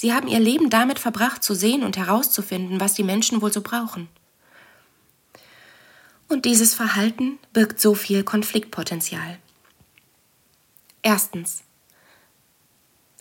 [0.00, 3.62] Sie haben Ihr Leben damit verbracht, zu sehen und herauszufinden, was die Menschen wohl so
[3.62, 4.08] brauchen.
[6.28, 9.38] Und dieses Verhalten birgt so viel Konfliktpotenzial.
[11.02, 11.64] Erstens.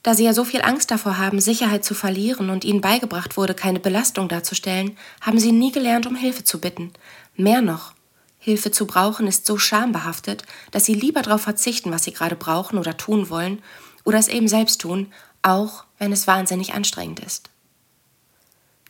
[0.03, 3.55] Da sie ja so viel Angst davor haben, Sicherheit zu verlieren und ihnen beigebracht wurde,
[3.55, 6.93] keine Belastung darzustellen, haben sie nie gelernt, um Hilfe zu bitten.
[7.35, 7.95] Mehr noch,
[8.37, 12.77] Hilfe zu brauchen ist so schambehaftet, dass sie lieber darauf verzichten, was sie gerade brauchen
[12.77, 13.63] oder tun wollen,
[14.03, 15.11] oder es eben selbst tun,
[15.47, 17.49] auch wenn es wahnsinnig anstrengend ist.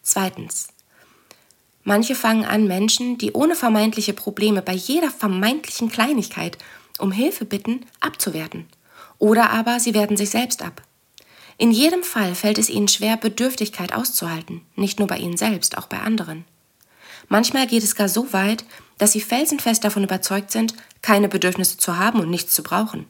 [0.02, 0.70] Zweitens.
[1.84, 6.58] Manche fangen an, Menschen, die ohne vermeintliche Probleme bei jeder vermeintlichen Kleinigkeit
[7.00, 8.66] um Hilfe bitten, abzuwerten.
[9.20, 10.82] Oder aber sie werten sich selbst ab.
[11.58, 15.88] In jedem Fall fällt es ihnen schwer, Bedürftigkeit auszuhalten, nicht nur bei ihnen selbst, auch
[15.88, 16.44] bei anderen.
[17.30, 18.66] Manchmal geht es gar so weit,
[18.98, 23.06] dass sie felsenfest davon überzeugt sind, keine Bedürfnisse zu haben und nichts zu brauchen,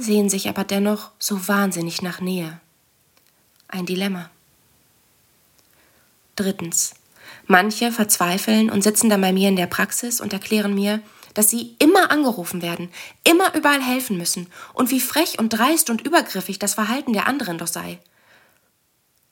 [0.00, 2.60] sehen sich aber dennoch so wahnsinnig nach Nähe.
[3.68, 4.30] Ein Dilemma.
[6.36, 6.94] Drittens.
[7.46, 11.02] Manche verzweifeln und sitzen dann bei mir in der Praxis und erklären mir,
[11.34, 12.90] dass sie immer angerufen werden,
[13.24, 17.58] immer überall helfen müssen und wie frech und dreist und übergriffig das Verhalten der anderen
[17.58, 17.98] doch sei.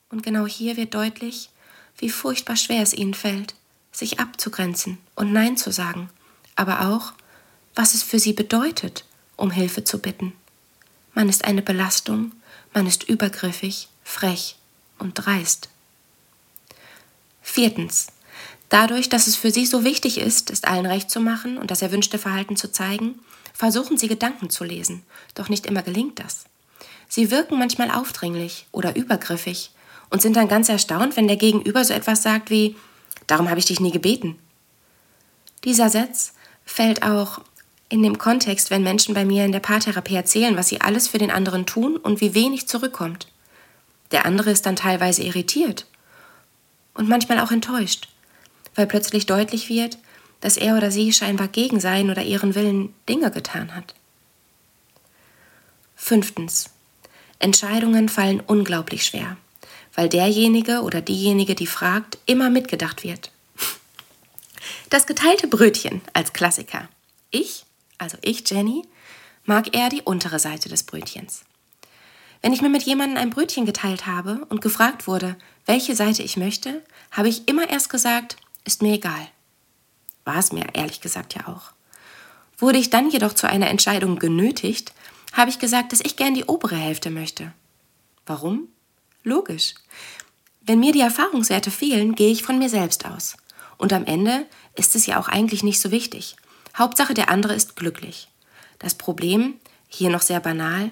[0.09, 1.49] Und genau hier wird deutlich,
[1.97, 3.55] wie furchtbar schwer es ihnen fällt,
[3.91, 6.09] sich abzugrenzen und Nein zu sagen,
[6.55, 7.13] aber auch,
[7.75, 10.33] was es für sie bedeutet, um Hilfe zu bitten.
[11.17, 12.31] Man ist eine Belastung,
[12.75, 14.55] man ist übergriffig, frech
[14.99, 15.67] und dreist.
[17.41, 18.09] Viertens.
[18.69, 21.81] Dadurch, dass es für sie so wichtig ist, es allen recht zu machen und das
[21.81, 23.17] erwünschte Verhalten zu zeigen,
[23.51, 25.01] versuchen sie Gedanken zu lesen,
[25.33, 26.45] doch nicht immer gelingt das.
[27.09, 29.71] Sie wirken manchmal aufdringlich oder übergriffig
[30.11, 32.75] und sind dann ganz erstaunt, wenn der Gegenüber so etwas sagt wie
[33.25, 34.37] Darum habe ich dich nie gebeten.
[35.63, 37.41] Dieser Satz fällt auch
[37.89, 41.17] in dem Kontext, wenn Menschen bei mir in der Paartherapie erzählen, was sie alles für
[41.17, 43.27] den anderen tun und wie wenig zurückkommt.
[44.11, 45.85] Der andere ist dann teilweise irritiert
[46.93, 48.09] und manchmal auch enttäuscht,
[48.75, 49.97] weil plötzlich deutlich wird,
[50.41, 53.95] dass er oder sie scheinbar gegen seinen oder ihren Willen Dinge getan hat.
[55.95, 56.69] Fünftens.
[57.39, 59.37] Entscheidungen fallen unglaublich schwer
[59.97, 63.31] weil derjenige oder diejenige, die fragt, immer mitgedacht wird.
[64.91, 66.87] Das geteilte Brötchen als Klassiker.
[67.31, 67.65] Ich,
[67.97, 68.83] also ich, Jenny,
[69.45, 71.43] mag eher die untere Seite des Brötchens.
[72.41, 76.37] Wenn ich mir mit jemandem ein Brötchen geteilt habe und gefragt wurde, welche Seite ich
[76.37, 79.27] möchte, habe ich immer erst gesagt, ist mir egal.
[80.25, 81.71] War es mir ehrlich gesagt ja auch.
[82.57, 84.93] Wurde ich dann jedoch zu einer Entscheidung genötigt,
[85.33, 87.53] habe ich gesagt, dass ich gern die obere Hälfte möchte.
[88.25, 88.67] Warum?
[89.23, 89.75] Logisch.
[90.61, 93.37] Wenn mir die Erfahrungswerte fehlen, gehe ich von mir selbst aus.
[93.77, 96.35] Und am Ende ist es ja auch eigentlich nicht so wichtig.
[96.77, 98.29] Hauptsache, der andere ist glücklich.
[98.79, 99.55] Das Problem,
[99.87, 100.91] hier noch sehr banal,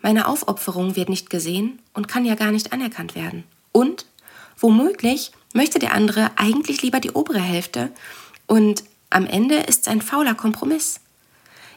[0.00, 3.44] meine Aufopferung wird nicht gesehen und kann ja gar nicht anerkannt werden.
[3.72, 4.06] Und,
[4.58, 7.90] womöglich, möchte der andere eigentlich lieber die obere Hälfte
[8.46, 11.00] und am Ende ist es ein fauler Kompromiss.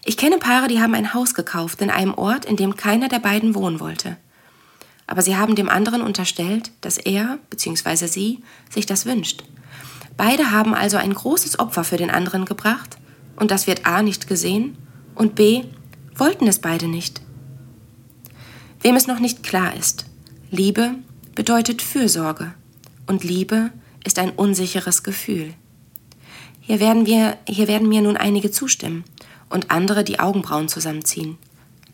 [0.06, 3.20] Ich kenne Paare, die haben ein Haus gekauft in einem Ort, in dem keiner der
[3.20, 4.18] beiden wohnen wollte
[5.10, 8.06] aber sie haben dem anderen unterstellt, dass er bzw.
[8.06, 9.44] sie sich das wünscht.
[10.18, 12.98] Beide haben also ein großes Opfer für den anderen gebracht,
[13.40, 14.78] und das wird a nicht gesehen
[15.16, 15.64] und b
[16.16, 17.22] wollten es beide nicht.
[18.82, 20.06] Wem es noch nicht klar ist,
[20.52, 20.96] Liebe
[21.36, 22.54] bedeutet Fürsorge
[23.08, 23.72] und Liebe
[24.04, 25.54] ist ein unsicheres Gefühl.
[26.62, 29.04] Hier werden, wir, hier werden mir nun einige zustimmen
[29.50, 31.38] und andere die Augenbrauen zusammenziehen.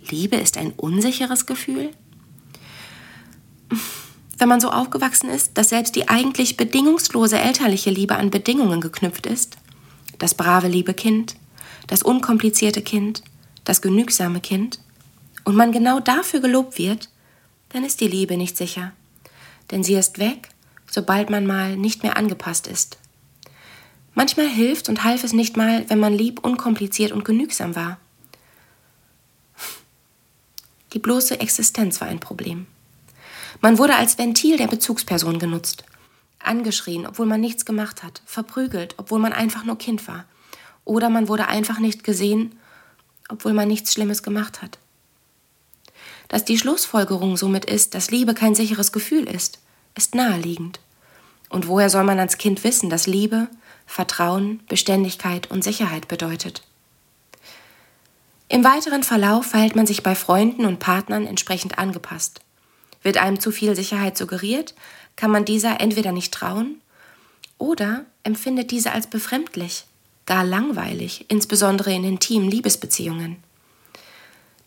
[0.09, 1.91] Liebe ist ein unsicheres Gefühl?
[4.37, 9.25] wenn man so aufgewachsen ist, dass selbst die eigentlich bedingungslose elterliche Liebe an Bedingungen geknüpft
[9.25, 9.57] ist,
[10.19, 11.35] das brave liebe Kind,
[11.87, 13.23] das unkomplizierte Kind,
[13.63, 14.79] das genügsame Kind,
[15.43, 17.09] und man genau dafür gelobt wird,
[17.69, 18.93] dann ist die Liebe nicht sicher.
[19.71, 20.49] Denn sie ist weg,
[20.89, 22.97] sobald man mal nicht mehr angepasst ist.
[24.13, 27.99] Manchmal hilft und half es nicht mal, wenn man lieb, unkompliziert und genügsam war.
[30.93, 32.67] Die bloße Existenz war ein Problem.
[33.61, 35.83] Man wurde als Ventil der Bezugsperson genutzt.
[36.47, 40.25] Angeschrien, obwohl man nichts gemacht hat, verprügelt, obwohl man einfach nur Kind war.
[40.83, 42.59] Oder man wurde einfach nicht gesehen,
[43.29, 44.77] obwohl man nichts Schlimmes gemacht hat.
[46.27, 49.59] Dass die Schlussfolgerung somit ist, dass Liebe kein sicheres Gefühl ist,
[49.95, 50.79] ist naheliegend.
[51.49, 53.47] Und woher soll man als Kind wissen, dass Liebe,
[53.85, 56.63] Vertrauen, Beständigkeit und Sicherheit bedeutet?
[58.47, 62.41] Im weiteren Verlauf verhält man sich bei Freunden und Partnern entsprechend angepasst.
[63.01, 64.75] Wird einem zu viel Sicherheit suggeriert,
[65.15, 66.81] kann man dieser entweder nicht trauen
[67.57, 69.85] oder empfindet diese als befremdlich,
[70.25, 73.37] gar langweilig, insbesondere in intimen Liebesbeziehungen.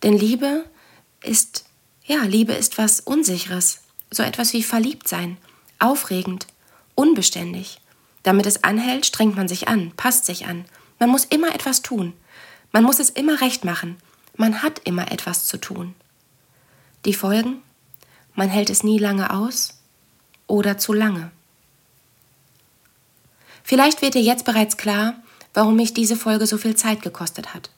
[0.03, 0.65] Denn Liebe
[1.23, 1.65] ist,
[2.05, 3.81] ja, Liebe ist was Unsicheres,
[4.11, 5.37] so etwas wie verliebt sein,
[5.79, 6.47] aufregend,
[6.95, 7.81] unbeständig.
[8.23, 10.65] Damit es anhält, strengt man sich an, passt sich an.
[10.99, 12.13] Man muss immer etwas tun.
[12.73, 13.97] Man muss es immer recht machen.
[14.37, 15.95] Man hat immer etwas zu tun.
[17.05, 17.63] Die Folgen?
[18.35, 19.78] Man hält es nie lange aus
[20.49, 21.31] oder zu lange.
[23.63, 25.15] Vielleicht wird dir jetzt bereits klar,
[25.55, 27.71] warum mich diese Folge so viel Zeit gekostet hat.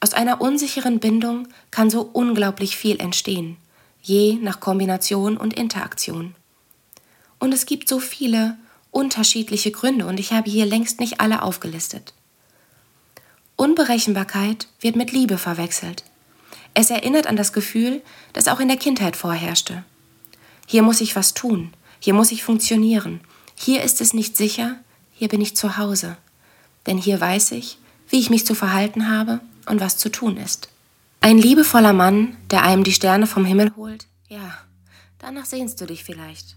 [0.00, 3.56] Aus einer unsicheren Bindung kann so unglaublich viel entstehen,
[4.02, 6.34] je nach Kombination und Interaktion.
[7.38, 8.58] Und es gibt so viele
[8.90, 12.12] unterschiedliche Gründe und ich habe hier längst nicht alle aufgelistet.
[13.56, 16.04] Unberechenbarkeit wird mit Liebe verwechselt.
[16.74, 18.02] Es erinnert an das Gefühl,
[18.32, 19.84] das auch in der Kindheit vorherrschte.
[20.66, 21.72] Hier muss ich was tun,
[22.04, 23.22] hier muss ich funktionieren,
[23.54, 24.76] hier ist es nicht sicher,
[25.14, 26.18] hier bin ich zu Hause.
[26.86, 27.78] Denn hier weiß ich,
[28.10, 30.68] wie ich mich zu verhalten habe und was zu tun ist.
[31.22, 34.52] Ein liebevoller Mann, der einem die Sterne vom Himmel holt, ja,
[35.18, 36.56] danach sehnst du dich vielleicht.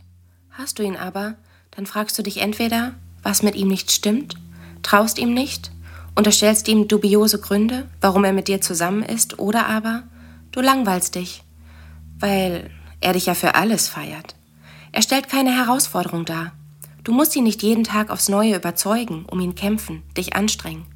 [0.49, 1.35] Hast du ihn aber,
[1.71, 4.35] dann fragst du dich entweder, was mit ihm nicht stimmt,
[4.83, 5.71] traust ihm nicht,
[6.13, 10.03] unterstellst ihm dubiose Gründe, warum er mit dir zusammen ist, oder aber
[10.51, 11.41] du langweilst dich,
[12.19, 14.35] weil er dich ja für alles feiert.
[14.97, 16.53] Er stellt keine Herausforderung dar.
[17.03, 20.87] Du musst ihn nicht jeden Tag aufs Neue überzeugen, um ihn kämpfen, dich anstrengen.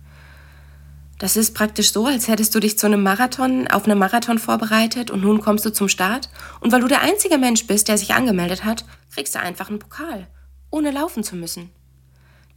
[1.19, 5.11] Das ist praktisch so, als hättest du dich zu einem Marathon, auf einem Marathon vorbereitet
[5.11, 6.31] und nun kommst du zum Start.
[6.61, 9.77] Und weil du der einzige Mensch bist, der sich angemeldet hat, kriegst du einfach einen
[9.77, 10.25] Pokal,
[10.71, 11.69] ohne laufen zu müssen.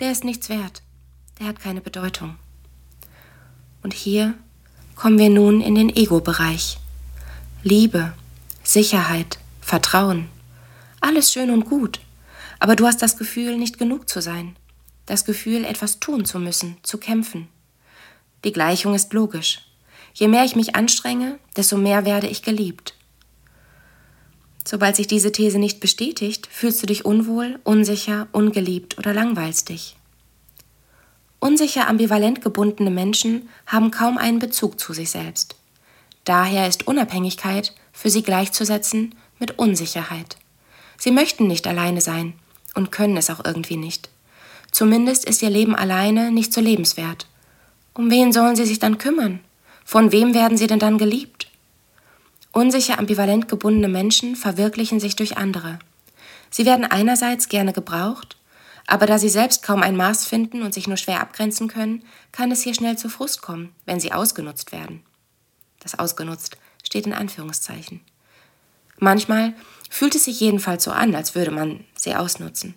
[0.01, 0.83] Der ist nichts wert.
[1.41, 2.37] Der hat keine Bedeutung.
[3.83, 4.33] Und hier
[4.97, 6.79] kommen wir nun in den Ego-Bereich.
[7.63, 8.15] Liebe,
[8.63, 10.31] Sicherheit, Vertrauen.
[11.05, 12.01] Alles schön und gut.
[12.61, 14.57] Aber du hast das Gefühl, nicht genug zu sein.
[15.05, 17.49] Das Gefühl, etwas tun zu müssen, zu kämpfen.
[18.43, 19.61] Die Gleichung ist logisch.
[20.15, 22.95] Je mehr ich mich anstrenge, desto mehr werde ich geliebt.
[24.65, 29.97] Sobald sich diese These nicht bestätigt, fühlst du dich unwohl, unsicher, ungeliebt oder langweilst dich.
[31.39, 35.57] Unsicher ambivalent gebundene Menschen haben kaum einen Bezug zu sich selbst.
[36.25, 40.39] Daher ist Unabhängigkeit für sie gleichzusetzen mit Unsicherheit.
[41.05, 42.33] Sie möchten nicht alleine sein
[42.73, 44.09] und können es auch irgendwie nicht.
[44.71, 47.27] Zumindest ist ihr Leben alleine nicht so lebenswert.
[47.93, 49.41] Um wen sollen sie sich dann kümmern?
[49.85, 51.49] Von wem werden sie denn dann geliebt?
[52.53, 55.79] Unsicher ambivalent gebundene Menschen verwirklichen sich durch andere.
[56.49, 58.39] Sie werden einerseits gerne gebraucht,
[58.87, 62.51] aber da sie selbst kaum ein Maß finden und sich nur schwer abgrenzen können, kann
[62.51, 65.03] es hier schnell zu Frust kommen, wenn sie ausgenutzt werden.
[65.81, 68.01] Das ausgenutzt steht in Anführungszeichen.
[69.05, 69.53] Manchmal
[69.91, 72.75] fühlt es sich jedenfalls so an, als würde man sie ausnutzen.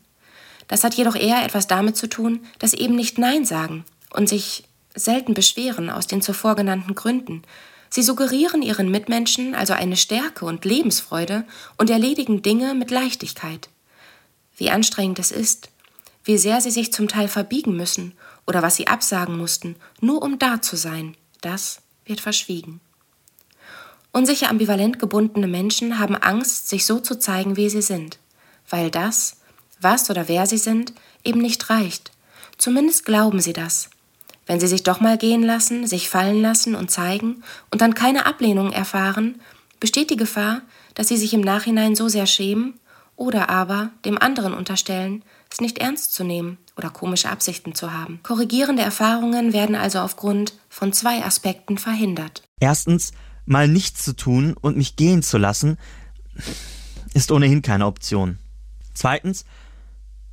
[0.68, 4.66] Das hat jedoch eher etwas damit zu tun, dass eben nicht Nein sagen und sich
[4.94, 7.44] selten beschweren aus den zuvor genannten Gründen.
[7.90, 11.46] Sie suggerieren ihren Mitmenschen also eine Stärke und Lebensfreude
[11.78, 13.70] und erledigen Dinge mit Leichtigkeit.
[14.58, 15.70] Wie anstrengend es ist,
[16.26, 18.12] wie sehr sie sich zum Teil verbiegen müssen
[18.46, 22.82] oder was sie absagen mussten, nur um da zu sein, das wird verschwiegen.
[24.18, 28.18] Unsicher ambivalent gebundene Menschen haben Angst, sich so zu zeigen, wie sie sind,
[28.68, 29.38] weil das,
[29.80, 30.92] was oder wer sie sind,
[31.24, 32.10] eben nicht reicht.
[32.58, 33.92] Zumindest glauben sie das,
[34.48, 38.26] wenn sie sich doch mal gehen lassen, sich fallen lassen und zeigen und dann keine
[38.26, 39.40] Ablehnung erfahren,
[39.80, 40.62] besteht die Gefahr,
[40.96, 42.80] dass sie sich im Nachhinein so sehr schämen
[43.16, 48.20] oder aber dem anderen unterstellen, es nicht ernst zu nehmen oder komische Absichten zu haben.
[48.24, 52.42] Korrigierende Erfahrungen werden also aufgrund von zwei Aspekten verhindert.
[52.60, 53.12] Erstens,
[53.48, 55.78] mal nichts zu tun und mich gehen zu lassen,
[57.14, 58.38] ist ohnehin keine Option.
[58.94, 59.46] Zweitens,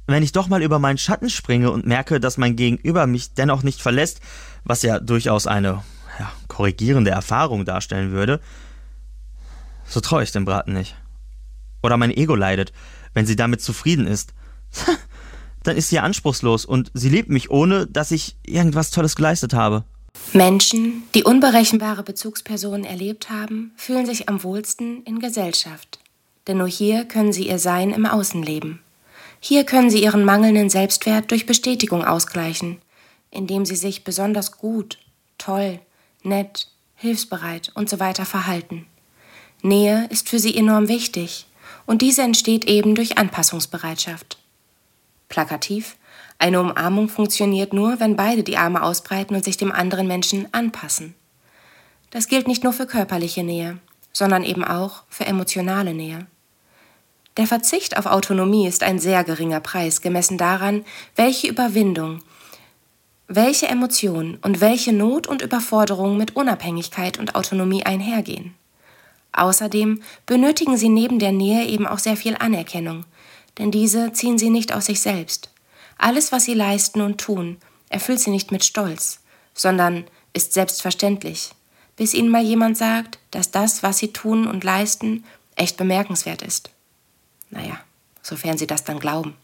[0.07, 3.63] wenn ich doch mal über meinen Schatten springe und merke, dass mein Gegenüber mich dennoch
[3.63, 4.21] nicht verlässt,
[4.65, 5.83] was ja durchaus eine
[6.19, 8.41] ja, korrigierende Erfahrung darstellen würde,
[9.87, 10.97] so traue ich dem Braten nicht.
[11.83, 12.73] Oder mein Ego leidet,
[13.13, 14.35] wenn sie damit zufrieden ist.
[15.63, 19.85] Dann ist sie anspruchslos und sie liebt mich, ohne dass ich irgendwas Tolles geleistet habe.
[20.35, 26.01] Menschen, die unberechenbare Bezugspersonen erlebt haben, fühlen sich am wohlsten in Gesellschaft.
[26.49, 28.83] Denn nur hier können sie ihr Sein im Außen leben.
[29.39, 32.79] Hier können sie ihren mangelnden Selbstwert durch Bestätigung ausgleichen,
[33.31, 34.99] indem sie sich besonders gut,
[35.39, 35.79] toll,
[36.25, 38.87] nett, hilfsbereit und so weiter verhalten.
[39.63, 41.47] Nähe ist für sie enorm wichtig
[41.87, 44.39] und diese entsteht eben durch Anpassungsbereitschaft.
[45.29, 45.97] Plakativ,
[46.39, 51.15] eine Umarmung funktioniert nur, wenn beide die Arme ausbreiten und sich dem anderen Menschen anpassen.
[52.11, 53.79] Das gilt nicht nur für körperliche Nähe,
[54.13, 56.27] sondern eben auch für emotionale Nähe.
[57.37, 60.85] Der Verzicht auf Autonomie ist ein sehr geringer Preis, gemessen daran,
[61.17, 62.21] welche Überwindung,
[63.27, 68.55] welche Emotionen und welche Not und Überforderung mit Unabhängigkeit und Autonomie einhergehen.
[69.33, 73.05] Außerdem benötigen sie neben der Nähe eben auch sehr viel Anerkennung,
[73.59, 75.51] denn diese ziehen sie nicht aus sich selbst.
[76.05, 77.57] Alles, was sie leisten und tun,
[77.89, 79.21] erfüllt sie nicht mit Stolz,
[79.55, 81.53] sondern ist selbstverständlich,
[81.97, 85.25] bis ihnen mal jemand sagt, dass das, was sie tun und leisten,
[85.57, 86.69] echt bemerkenswert ist.
[87.49, 87.81] Naja,
[88.21, 89.35] sofern sie das dann glauben.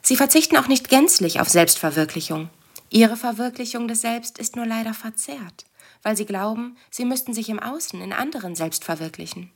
[0.00, 2.48] Sie verzichten auch nicht gänzlich auf Selbstverwirklichung.
[2.88, 5.66] Ihre Verwirklichung des Selbst ist nur leider verzerrt,
[6.02, 9.50] weil sie glauben, sie müssten sich im Außen in anderen selbst verwirklichen.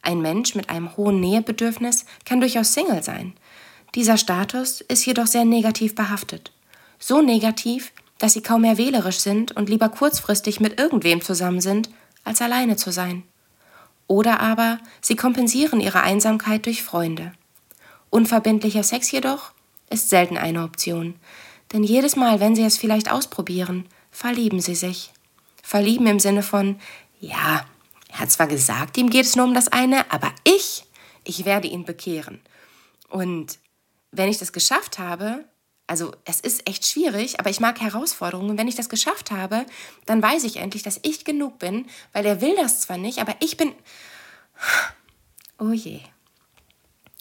[0.00, 3.34] Ein Mensch mit einem hohen Nähebedürfnis kann durchaus Single sein.
[3.94, 6.52] Dieser Status ist jedoch sehr negativ behaftet.
[6.98, 11.90] So negativ, dass sie kaum mehr wählerisch sind und lieber kurzfristig mit irgendwem zusammen sind,
[12.24, 13.22] als alleine zu sein.
[14.06, 17.32] Oder aber sie kompensieren ihre Einsamkeit durch Freunde.
[18.10, 19.52] Unverbindlicher Sex jedoch
[19.90, 21.14] ist selten eine Option,
[21.72, 25.12] denn jedes Mal, wenn sie es vielleicht ausprobieren, verlieben sie sich.
[25.62, 26.78] Verlieben im Sinne von,
[27.20, 27.64] ja,
[28.12, 30.84] er hat zwar gesagt, ihm geht es nur um das eine, aber ich,
[31.24, 32.40] ich werde ihn bekehren.
[33.08, 33.58] Und
[34.16, 35.44] wenn ich das geschafft habe,
[35.86, 38.56] also es ist echt schwierig, aber ich mag Herausforderungen.
[38.56, 39.66] Wenn ich das geschafft habe,
[40.06, 43.34] dann weiß ich endlich, dass ich genug bin, weil er will das zwar nicht, aber
[43.40, 43.72] ich bin...
[45.58, 46.00] Oh je.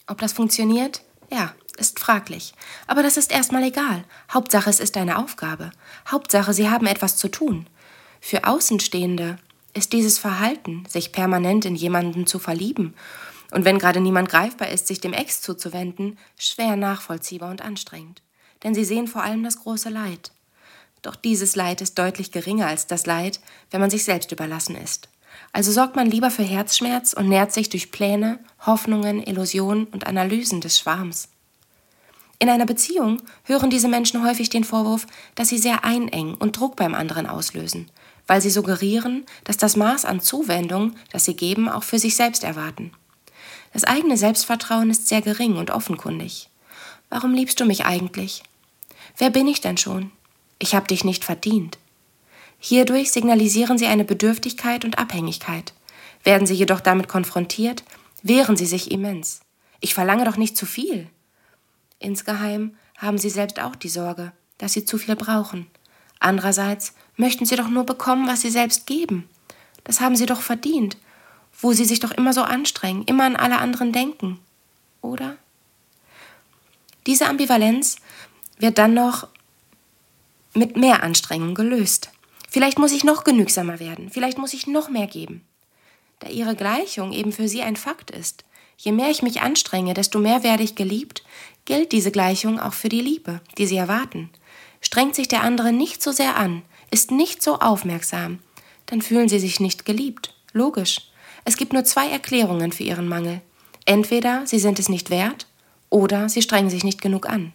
[0.08, 1.02] Ob das funktioniert?
[1.30, 2.54] Ja, ist fraglich.
[2.88, 4.06] Aber das ist erstmal egal.
[4.32, 5.72] Hauptsache, es ist eine Aufgabe.
[6.10, 7.68] Hauptsache, Sie haben etwas zu tun.
[8.22, 9.38] Für Außenstehende
[9.74, 12.94] ist dieses Verhalten, sich permanent in jemanden zu verlieben
[13.54, 18.22] und wenn gerade niemand greifbar ist, sich dem Ex zuzuwenden, schwer nachvollziehbar und anstrengend
[18.64, 20.32] denn sie sehen vor allem das große Leid.
[21.02, 23.42] Doch dieses Leid ist deutlich geringer als das Leid,
[23.72, 25.10] wenn man sich selbst überlassen ist.
[25.52, 30.62] Also sorgt man lieber für Herzschmerz und nährt sich durch Pläne, Hoffnungen, Illusionen und Analysen
[30.62, 31.30] des Schwarms.
[32.40, 36.76] In einer Beziehung hören diese Menschen häufig den Vorwurf, dass sie sehr einengen und Druck
[36.76, 37.90] beim anderen auslösen,
[38.28, 42.44] weil sie suggerieren, dass das Maß an Zuwendung, das sie geben, auch für sich selbst
[42.44, 42.92] erwarten.
[43.74, 46.50] Das eigene Selbstvertrauen ist sehr gering und offenkundig.
[47.10, 48.44] Warum liebst du mich eigentlich?
[49.18, 50.12] Wer bin ich denn schon?
[50.60, 51.78] Ich habe dich nicht verdient.
[52.60, 55.74] Hierdurch signalisieren sie eine Bedürftigkeit und Abhängigkeit.
[56.24, 57.84] Werden sie jedoch damit konfrontiert,
[58.22, 59.42] wehren sie sich immens.
[59.82, 61.10] Ich verlange doch nicht zu viel.
[62.00, 65.68] Insgeheim haben sie selbst auch die Sorge, dass sie zu viel brauchen.
[66.20, 69.28] Andererseits möchten sie doch nur bekommen, was sie selbst geben.
[69.84, 70.96] Das haben sie doch verdient,
[71.60, 74.40] wo sie sich doch immer so anstrengen, immer an alle anderen denken.
[75.02, 75.38] Oder?
[77.06, 77.98] Diese Ambivalenz
[78.58, 79.28] wird dann noch
[80.54, 82.10] mit mehr Anstrengung gelöst.
[82.50, 85.44] Vielleicht muss ich noch genügsamer werden, vielleicht muss ich noch mehr geben.
[86.20, 88.46] Da ihre Gleichung eben für sie ein Fakt ist,
[88.78, 91.24] je mehr ich mich anstrenge, desto mehr werde ich geliebt,
[91.66, 94.30] gilt diese Gleichung auch für die Liebe, die sie erwarten.
[94.82, 98.40] Strengt sich der andere nicht so sehr an, ist nicht so aufmerksam,
[98.86, 100.36] dann fühlen sie sich nicht geliebt.
[100.52, 101.10] Logisch.
[101.46, 103.42] Es gibt nur zwei Erklärungen für ihren Mangel.
[103.86, 105.48] Entweder sie sind es nicht wert
[105.90, 107.54] oder sie strengen sich nicht genug an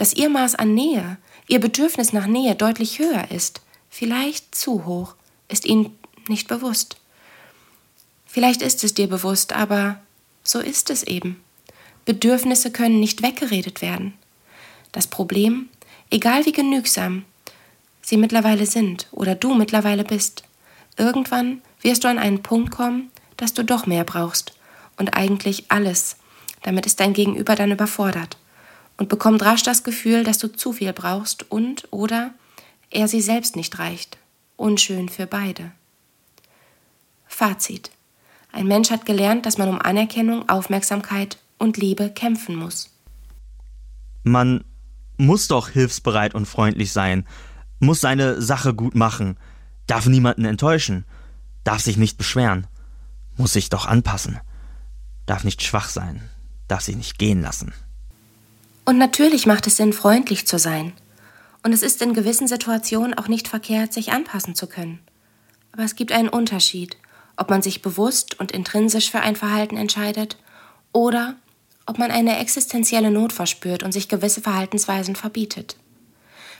[0.00, 3.60] dass ihr Maß an Nähe, ihr Bedürfnis nach Nähe deutlich höher ist,
[3.90, 5.14] vielleicht zu hoch,
[5.46, 5.94] ist ihnen
[6.26, 6.96] nicht bewusst.
[8.24, 10.00] Vielleicht ist es dir bewusst, aber
[10.42, 11.38] so ist es eben.
[12.06, 14.14] Bedürfnisse können nicht weggeredet werden.
[14.90, 15.68] Das Problem,
[16.08, 17.26] egal wie genügsam
[18.00, 20.44] sie mittlerweile sind oder du mittlerweile bist,
[20.96, 24.54] irgendwann wirst du an einen Punkt kommen, dass du doch mehr brauchst
[24.96, 26.16] und eigentlich alles.
[26.62, 28.36] Damit ist dein Gegenüber dann überfordert
[28.98, 32.34] und bekommt rasch das Gefühl, dass du zu viel brauchst und oder
[32.90, 34.18] er sie selbst nicht reicht.
[34.56, 35.72] Unschön für beide.
[37.26, 37.90] Fazit.
[38.52, 42.90] Ein Mensch hat gelernt, dass man um Anerkennung, Aufmerksamkeit und Liebe kämpfen muss.
[44.22, 44.64] Man
[45.16, 47.26] muss doch hilfsbereit und freundlich sein,
[47.78, 49.38] muss seine Sache gut machen,
[49.86, 51.04] darf niemanden enttäuschen,
[51.64, 52.66] darf sich nicht beschweren,
[53.36, 54.40] muss sich doch anpassen,
[55.26, 56.22] darf nicht schwach sein,
[56.68, 57.72] darf sich nicht gehen lassen.
[58.84, 60.92] Und natürlich macht es Sinn, freundlich zu sein.
[61.62, 64.98] Und es ist in gewissen Situationen auch nicht verkehrt, sich anpassen zu können.
[65.72, 66.96] Aber es gibt einen Unterschied,
[67.36, 70.36] ob man sich bewusst und intrinsisch für ein Verhalten entscheidet
[70.92, 71.36] oder
[71.86, 75.76] ob man eine existenzielle Not verspürt und sich gewisse Verhaltensweisen verbietet.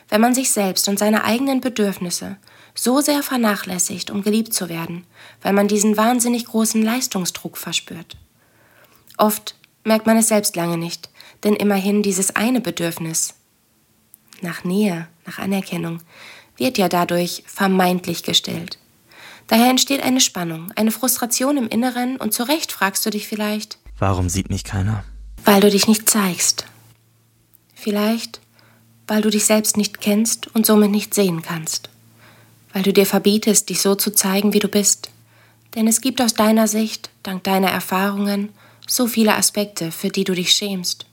[0.09, 2.37] Wenn man sich selbst und seine eigenen Bedürfnisse
[2.73, 5.05] so sehr vernachlässigt, um geliebt zu werden,
[5.41, 8.17] weil man diesen wahnsinnig großen Leistungsdruck verspürt.
[9.17, 11.09] Oft merkt man es selbst lange nicht,
[11.43, 13.33] denn immerhin dieses eine Bedürfnis
[14.41, 15.99] nach Nähe, nach Anerkennung,
[16.57, 18.77] wird ja dadurch vermeintlich gestillt.
[19.47, 23.77] Daher entsteht eine Spannung, eine Frustration im Inneren und zu Recht fragst du dich vielleicht,
[23.99, 25.03] Warum sieht mich keiner?
[25.45, 26.65] Weil du dich nicht zeigst.
[27.75, 28.41] Vielleicht,
[29.11, 31.89] weil du dich selbst nicht kennst und somit nicht sehen kannst.
[32.71, 35.09] Weil du dir verbietest, dich so zu zeigen, wie du bist.
[35.75, 38.53] Denn es gibt aus deiner Sicht, dank deiner Erfahrungen,
[38.87, 41.07] so viele Aspekte, für die du dich schämst,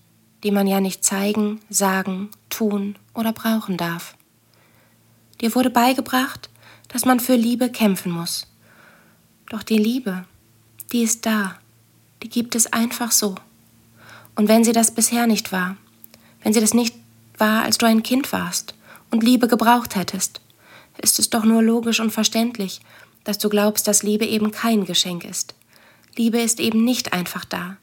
[0.45, 4.15] die man ja nicht zeigen, sagen, tun oder brauchen darf.
[5.41, 6.51] Dir wurde beigebracht,
[6.87, 8.47] dass man für Liebe kämpfen muss.
[9.51, 10.25] Doch die Liebe,
[10.93, 11.57] die ist da,
[12.23, 13.35] die gibt es einfach so.
[14.37, 15.77] Und wenn sie das bisher nicht war,
[16.45, 16.95] wenn sie das nicht
[17.41, 18.75] war, als du ein Kind warst
[19.11, 20.41] und Liebe gebraucht hättest,
[21.01, 22.81] ist es doch nur logisch und verständlich,
[23.25, 25.55] dass du glaubst, dass Liebe eben kein Geschenk ist.
[26.17, 27.77] Liebe ist eben nicht einfach da.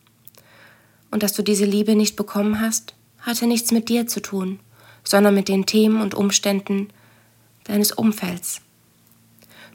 [1.12, 4.60] Und dass du diese Liebe nicht bekommen hast, hatte nichts mit dir zu tun,
[5.03, 6.89] sondern mit den Themen und Umständen
[7.64, 8.62] deines Umfelds.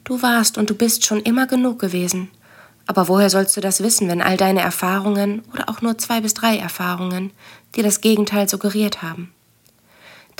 [0.03, 2.29] Du warst und du bist schon immer genug gewesen.
[2.87, 6.33] Aber woher sollst du das wissen, wenn all deine Erfahrungen oder auch nur zwei bis
[6.33, 7.31] drei Erfahrungen
[7.75, 9.31] dir das Gegenteil suggeriert haben?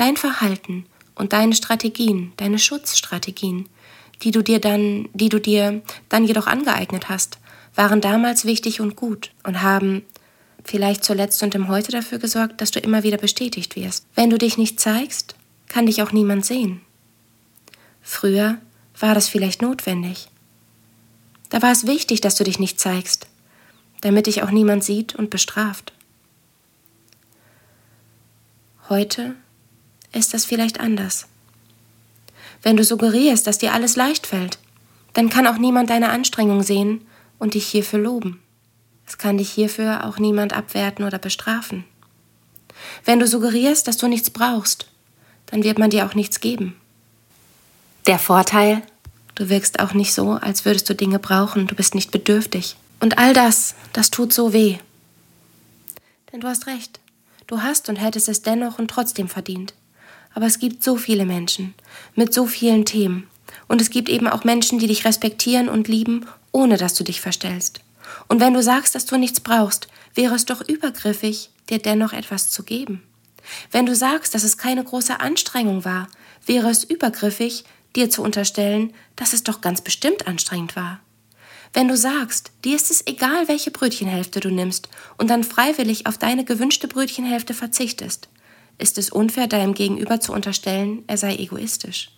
[0.02, 3.70] Dein Verhalten und deine Strategien, deine Schutzstrategien,
[4.24, 7.38] die du dir dann, die du dir dann jedoch angeeignet hast,
[7.76, 10.02] waren damals wichtig und gut und haben
[10.64, 14.08] vielleicht zuletzt und im Heute dafür gesorgt, dass du immer wieder bestätigt wirst.
[14.16, 15.36] Wenn du dich nicht zeigst,
[15.68, 16.82] kann dich auch niemand sehen.
[18.02, 18.58] Früher
[19.00, 20.30] war das vielleicht notwendig.
[21.50, 23.28] Da war es wichtig, dass du dich nicht zeigst,
[24.02, 25.94] damit dich auch niemand sieht und bestraft.
[28.90, 29.36] Heute
[30.14, 31.28] ist das vielleicht anders.
[32.64, 34.60] Wenn du suggerierst, dass dir alles leicht fällt,
[35.14, 37.02] dann kann auch niemand deine Anstrengung sehen
[37.40, 38.42] und dich hierfür loben.
[39.08, 41.84] Es kann dich hierfür auch niemand abwerten oder bestrafen.
[43.04, 44.88] Wenn du suggerierst, dass du nichts brauchst,
[45.48, 46.76] dann wird man dir auch nichts geben.
[48.08, 48.84] Der Vorteil,
[49.36, 52.76] du wirkst auch nicht so, als würdest du Dinge brauchen, du bist nicht bedürftig.
[53.00, 54.78] Und all das, das tut so weh.
[56.32, 57.00] Denn du hast recht,
[57.48, 59.74] du hast und hättest es dennoch und trotzdem verdient.
[60.34, 61.74] Aber es gibt so viele Menschen
[62.16, 63.28] mit so vielen Themen.
[63.68, 67.22] Und es gibt eben auch Menschen, die dich respektieren und lieben, ohne dass du dich
[67.22, 67.82] verstellst.
[68.28, 72.50] Und wenn du sagst, dass du nichts brauchst, wäre es doch übergriffig, dir dennoch etwas
[72.50, 73.04] zu geben.
[73.72, 76.08] Wenn du sagst, dass es keine große Anstrengung war,
[76.46, 77.64] wäre es übergriffig,
[77.96, 81.00] dir zu unterstellen, dass es doch ganz bestimmt anstrengend war.
[81.74, 86.18] Wenn du sagst, dir ist es egal, welche Brötchenhälfte du nimmst und dann freiwillig auf
[86.18, 88.28] deine gewünschte Brötchenhälfte verzichtest,
[88.82, 92.12] ist es unfair, deinem Gegenüber zu unterstellen, er sei egoistisch.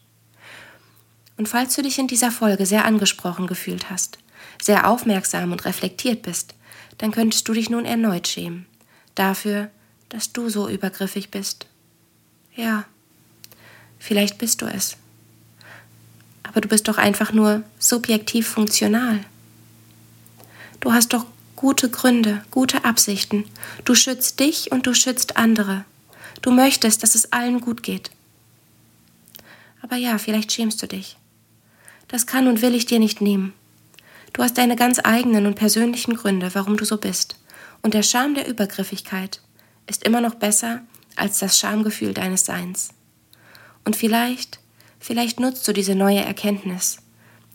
[1.37, 4.19] Und falls du dich in dieser Folge sehr angesprochen gefühlt hast,
[4.61, 6.53] sehr aufmerksam und reflektiert bist,
[6.97, 8.65] dann könntest du dich nun erneut schämen.
[9.15, 9.69] Dafür,
[10.09, 11.65] dass du so übergriffig bist.
[12.55, 12.85] Ja,
[13.99, 14.97] vielleicht bist du es.
[16.43, 19.19] Aber du bist doch einfach nur subjektiv funktional.
[20.79, 23.45] Du hast doch gute Gründe, gute Absichten.
[23.85, 25.85] Du schützt dich und du schützt andere.
[26.43, 28.11] Du möchtest, dass es allen gut geht.
[29.81, 31.17] Aber ja, vielleicht schämst du dich.
[32.09, 33.53] Das kann und will ich dir nicht nehmen.
[34.33, 37.37] Du hast deine ganz eigenen und persönlichen Gründe, warum du so bist.
[37.81, 39.41] Und der Scham der Übergriffigkeit
[39.87, 40.81] ist immer noch besser
[41.15, 42.89] als das Schamgefühl deines Seins.
[43.85, 44.59] Und vielleicht,
[44.99, 46.97] vielleicht nutzt du diese neue Erkenntnis,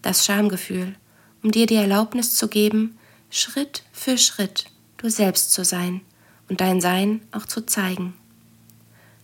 [0.00, 0.94] das Schamgefühl,
[1.42, 6.00] um dir die Erlaubnis zu geben, Schritt für Schritt du selbst zu sein
[6.48, 8.14] und dein Sein auch zu zeigen.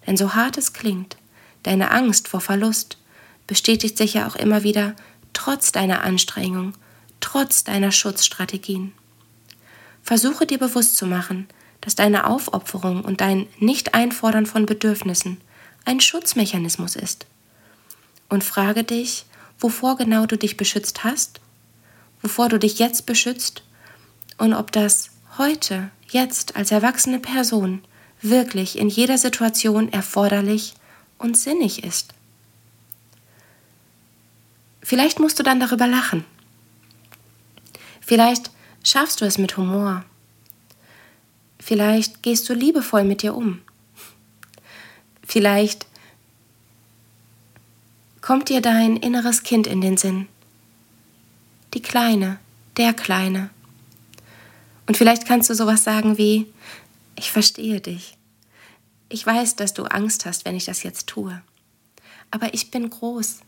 [0.06, 1.16] Denn so hart es klingt,
[1.62, 2.98] deine Angst vor Verlust
[3.46, 4.94] bestätigt sich ja auch immer wieder
[5.32, 6.74] trotz deiner Anstrengung,
[7.20, 8.92] trotz deiner Schutzstrategien.
[10.02, 11.48] Versuche dir bewusst zu machen,
[11.80, 15.40] dass deine Aufopferung und dein Nicht-Einfordern von Bedürfnissen
[15.84, 17.26] ein Schutzmechanismus ist.
[18.28, 19.26] Und frage dich,
[19.58, 21.40] wovor genau du dich beschützt hast,
[22.22, 23.62] wovor du dich jetzt beschützt
[24.38, 27.82] und ob das heute, jetzt als erwachsene Person
[28.24, 30.74] wirklich in jeder Situation erforderlich
[31.18, 32.14] und sinnig ist.
[34.82, 36.24] Vielleicht musst du dann darüber lachen.
[38.00, 38.50] Vielleicht
[38.82, 40.04] schaffst du es mit Humor.
[41.58, 43.62] Vielleicht gehst du liebevoll mit dir um.
[45.26, 45.86] Vielleicht
[48.20, 50.28] kommt dir dein inneres Kind in den Sinn.
[51.72, 52.38] Die Kleine,
[52.76, 53.48] der Kleine.
[54.86, 56.46] Und vielleicht kannst du sowas sagen wie,
[57.16, 58.16] ich verstehe dich.
[59.08, 61.40] Ich weiß, dass du Angst hast, wenn ich das jetzt tue.
[62.30, 63.40] Aber ich bin groß.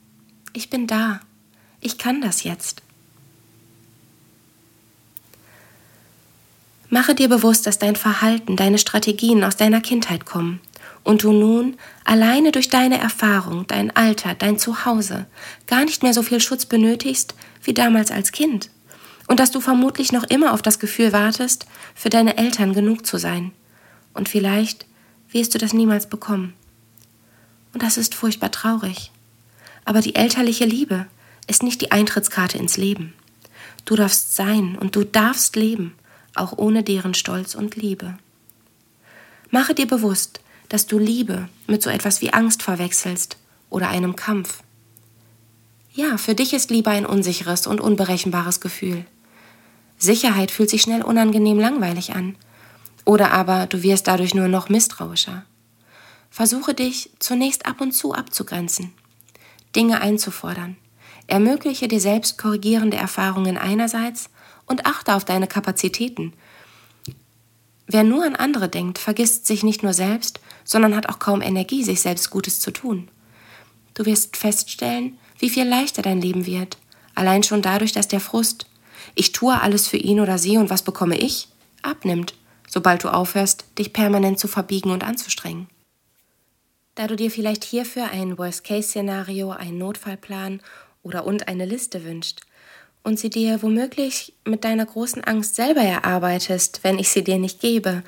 [0.52, 1.20] Ich bin da.
[1.80, 2.82] Ich kann das jetzt.
[6.88, 10.60] Mache dir bewusst, dass dein Verhalten, deine Strategien aus deiner Kindheit kommen
[11.02, 15.26] und du nun alleine durch deine Erfahrung, dein Alter, dein Zuhause
[15.66, 18.70] gar nicht mehr so viel Schutz benötigst wie damals als Kind
[19.26, 23.18] Und dass du vermutlich noch immer auf das Gefühl wartest, für deine Eltern genug zu
[23.18, 23.52] sein.
[24.14, 24.86] Und vielleicht
[25.30, 26.54] wirst du das niemals bekommen.
[27.72, 29.10] Und das ist furchtbar traurig.
[29.84, 31.06] Aber die elterliche Liebe
[31.46, 33.14] ist nicht die Eintrittskarte ins Leben.
[33.84, 35.94] Du darfst sein und du darfst leben,
[36.34, 38.18] auch ohne deren Stolz und Liebe.
[39.50, 43.36] Mache dir bewusst, dass du Liebe mit so etwas wie Angst verwechselst
[43.70, 44.62] oder einem Kampf.
[45.92, 49.06] Ja, für dich ist Liebe ein unsicheres und unberechenbares Gefühl.
[49.98, 52.36] Sicherheit fühlt sich schnell unangenehm langweilig an.
[53.04, 55.44] Oder aber du wirst dadurch nur noch misstrauischer.
[56.30, 58.92] Versuche dich zunächst ab und zu abzugrenzen,
[59.74, 60.76] Dinge einzufordern.
[61.28, 64.28] Ermögliche dir selbst korrigierende Erfahrungen einerseits
[64.66, 66.34] und achte auf deine Kapazitäten.
[67.86, 71.84] Wer nur an andere denkt, vergisst sich nicht nur selbst, sondern hat auch kaum Energie,
[71.84, 73.08] sich selbst Gutes zu tun.
[73.94, 76.76] Du wirst feststellen, wie viel leichter dein Leben wird,
[77.14, 78.66] allein schon dadurch, dass der Frust,
[79.16, 81.48] ich tue alles für ihn oder sie und was bekomme ich,
[81.82, 82.34] abnimmt,
[82.68, 85.68] sobald du aufhörst, dich permanent zu verbiegen und anzustrengen.
[86.94, 90.60] Da du dir vielleicht hierfür ein Worst-Case-Szenario, einen Notfallplan
[91.02, 92.42] oder und eine Liste wünscht
[93.02, 97.60] und sie dir womöglich mit deiner großen Angst selber erarbeitest, wenn ich sie dir nicht
[97.60, 98.02] gebe,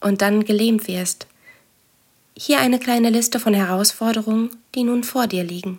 [0.00, 1.26] und dann gelähmt wirst.
[2.36, 5.78] Hier eine kleine Liste von Herausforderungen, die nun vor dir liegen.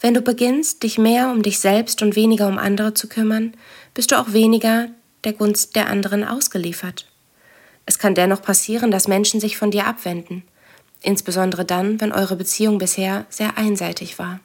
[0.00, 3.54] Wenn du beginnst, dich mehr um dich selbst und weniger um andere zu kümmern,
[3.92, 4.88] bist du auch weniger
[5.24, 7.06] der Gunst der anderen ausgeliefert.
[7.84, 10.42] Es kann dennoch passieren, dass Menschen sich von dir abwenden,
[11.02, 14.40] insbesondere dann, wenn eure Beziehung bisher sehr einseitig war.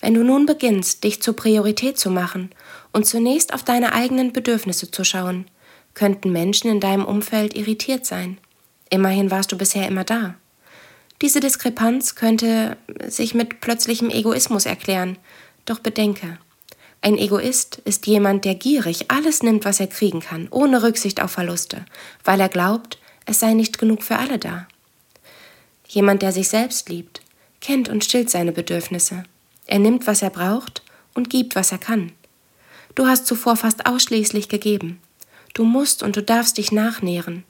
[0.00, 2.50] Wenn du nun beginnst, dich zur Priorität zu machen
[2.92, 5.46] und zunächst auf deine eigenen Bedürfnisse zu schauen,
[5.94, 8.38] könnten Menschen in deinem Umfeld irritiert sein.
[8.88, 10.34] Immerhin warst du bisher immer da.
[11.22, 15.18] Diese Diskrepanz könnte sich mit plötzlichem Egoismus erklären,
[15.66, 16.38] doch bedenke,
[17.02, 21.30] ein Egoist ist jemand, der gierig alles nimmt, was er kriegen kann, ohne Rücksicht auf
[21.30, 21.84] Verluste,
[22.24, 24.68] weil er glaubt, es sei nicht genug für alle da.
[25.88, 27.22] Jemand, der sich selbst liebt,
[27.60, 29.24] kennt und stillt seine Bedürfnisse.
[29.66, 30.82] Er nimmt, was er braucht
[31.14, 32.12] und gibt, was er kann.
[32.94, 35.00] Du hast zuvor fast ausschließlich gegeben.
[35.54, 37.44] Du musst und du darfst dich nachnähren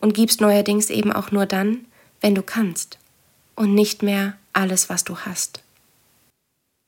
[0.00, 1.86] und gibst neuerdings eben auch nur dann,
[2.20, 2.98] wenn du kannst
[3.54, 5.62] und nicht mehr alles, was du hast.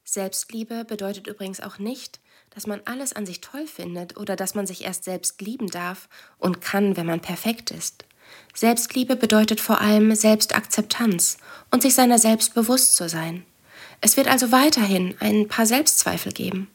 [0.05, 2.20] Selbstliebe bedeutet übrigens auch nicht,
[2.51, 6.09] dass man alles an sich toll findet oder dass man sich erst selbst lieben darf
[6.39, 8.05] und kann, wenn man perfekt ist.
[8.55, 11.39] Selbstliebe bedeutet vor allem Selbstakzeptanz
[11.70, 13.45] und sich seiner selbst bewusst zu sein.
[14.01, 16.68] Es wird also weiterhin ein paar Selbstzweifel geben.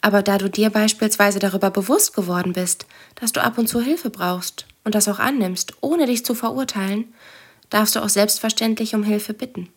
[0.00, 4.10] Aber da du dir beispielsweise darüber bewusst geworden bist, dass du ab und zu Hilfe
[4.10, 7.14] brauchst und das auch annimmst, ohne dich zu verurteilen,
[7.72, 9.68] darfst du auch selbstverständlich um Hilfe bitten.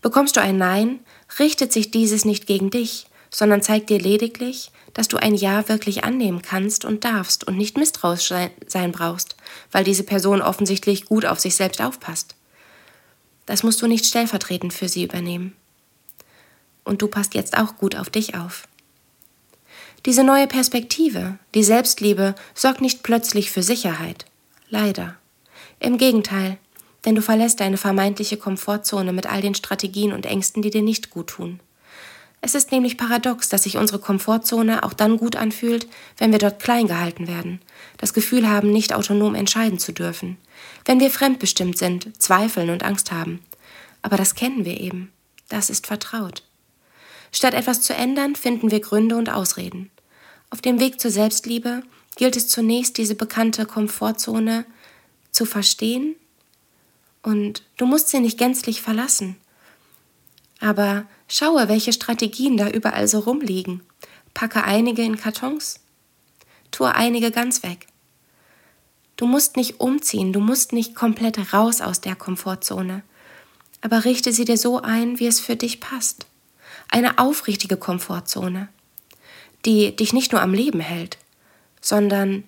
[0.00, 1.00] Bekommst du ein Nein,
[1.38, 6.04] richtet sich dieses nicht gegen dich, sondern zeigt dir lediglich, dass du ein Ja wirklich
[6.04, 8.32] annehmen kannst und darfst und nicht misstrauisch
[8.66, 9.36] sein brauchst,
[9.70, 12.34] weil diese Person offensichtlich gut auf sich selbst aufpasst.
[13.44, 15.54] Das musst du nicht stellvertretend für sie übernehmen.
[16.84, 18.66] Und du passt jetzt auch gut auf dich auf.
[20.06, 24.24] Diese neue Perspektive, die Selbstliebe, sorgt nicht plötzlich für Sicherheit.
[24.70, 25.16] Leider.
[25.78, 26.58] Im Gegenteil,
[27.06, 31.10] denn du verlässt deine vermeintliche Komfortzone mit all den Strategien und Ängsten, die dir nicht
[31.10, 31.60] gut tun.
[32.42, 35.88] Es ist nämlich paradox, dass sich unsere Komfortzone auch dann gut anfühlt,
[36.18, 37.60] wenn wir dort klein gehalten werden,
[37.96, 40.36] das Gefühl haben, nicht autonom entscheiden zu dürfen,
[40.84, 43.40] wenn wir fremdbestimmt sind, zweifeln und Angst haben.
[44.02, 45.10] Aber das kennen wir eben.
[45.48, 46.42] Das ist vertraut.
[47.32, 49.90] Statt etwas zu ändern, finden wir Gründe und Ausreden.
[50.50, 51.82] Auf dem Weg zur Selbstliebe
[52.16, 54.64] gilt es zunächst, diese bekannte Komfortzone
[55.30, 56.16] zu verstehen
[57.22, 59.36] und du musst sie nicht gänzlich verlassen.
[60.60, 63.82] Aber schaue, welche Strategien da überall so rumliegen.
[64.34, 65.80] Packe einige in Kartons,
[66.70, 67.86] tue einige ganz weg.
[69.16, 73.02] Du musst nicht umziehen, du musst nicht komplett raus aus der Komfortzone,
[73.80, 76.26] aber richte sie dir so ein, wie es für dich passt.
[76.90, 78.68] Eine aufrichtige Komfortzone,
[79.64, 81.16] die dich nicht nur am Leben hält,
[81.80, 82.44] sondern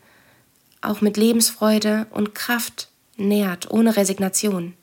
[0.83, 2.88] auch mit Lebensfreude und Kraft
[3.19, 4.75] nährt, ohne Resignation,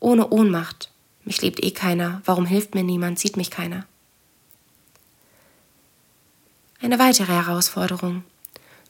[0.00, 0.90] ohne Ohnmacht.
[1.24, 3.86] Mich liebt eh keiner, warum hilft mir niemand, sieht mich keiner.
[6.80, 8.24] Eine weitere Herausforderung.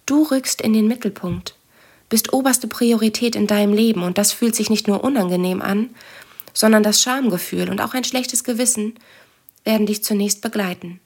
[0.06, 1.54] Du rückst in den Mittelpunkt,
[2.08, 5.90] bist oberste Priorität in deinem Leben und das fühlt sich nicht nur unangenehm an,
[6.54, 8.94] sondern das Schamgefühl und auch ein schlechtes Gewissen
[9.64, 11.00] werden dich zunächst begleiten.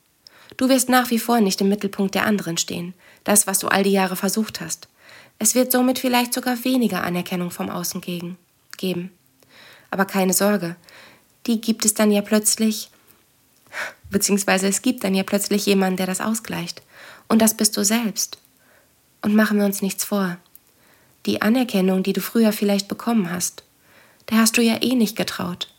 [0.57, 3.83] Du wirst nach wie vor nicht im Mittelpunkt der anderen stehen, das, was du all
[3.83, 4.89] die Jahre versucht hast.
[5.39, 8.39] Es wird somit vielleicht sogar weniger Anerkennung vom Außen gegen,
[8.77, 9.11] geben.
[9.91, 10.77] Aber keine Sorge,
[11.47, 12.91] die gibt es dann ja plötzlich,
[14.11, 16.83] Beziehungsweise es gibt dann ja plötzlich jemanden, der das ausgleicht.
[17.29, 18.39] Und das bist du selbst.
[19.23, 20.37] Und machen wir uns nichts vor.
[21.27, 23.65] Die Anerkennung, die du früher vielleicht bekommen hast,
[24.31, 25.73] der hast du ja eh nicht getraut.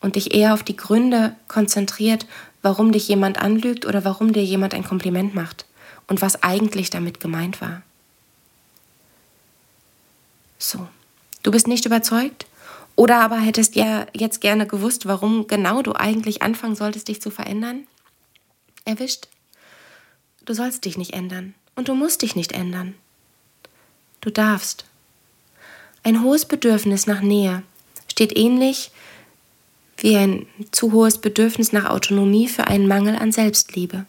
[0.00, 2.26] Und dich eher auf die Gründe konzentriert,
[2.60, 5.64] warum dich jemand anlügt oder warum dir jemand ein Kompliment macht
[6.06, 7.82] und was eigentlich damit gemeint war.
[10.58, 10.86] So,
[11.42, 12.46] du bist nicht überzeugt?
[12.96, 17.30] Oder aber hättest ja jetzt gerne gewusst, warum genau du eigentlich anfangen solltest, dich zu
[17.30, 17.86] verändern?
[18.86, 19.28] Erwischt.
[20.46, 22.94] Du sollst dich nicht ändern und du musst dich nicht ändern.
[24.22, 24.86] Du darfst.
[26.02, 27.62] Ein hohes Bedürfnis nach Nähe
[28.10, 28.90] steht ähnlich
[29.98, 34.06] wie ein zu hohes Bedürfnis nach Autonomie für einen Mangel an Selbstliebe.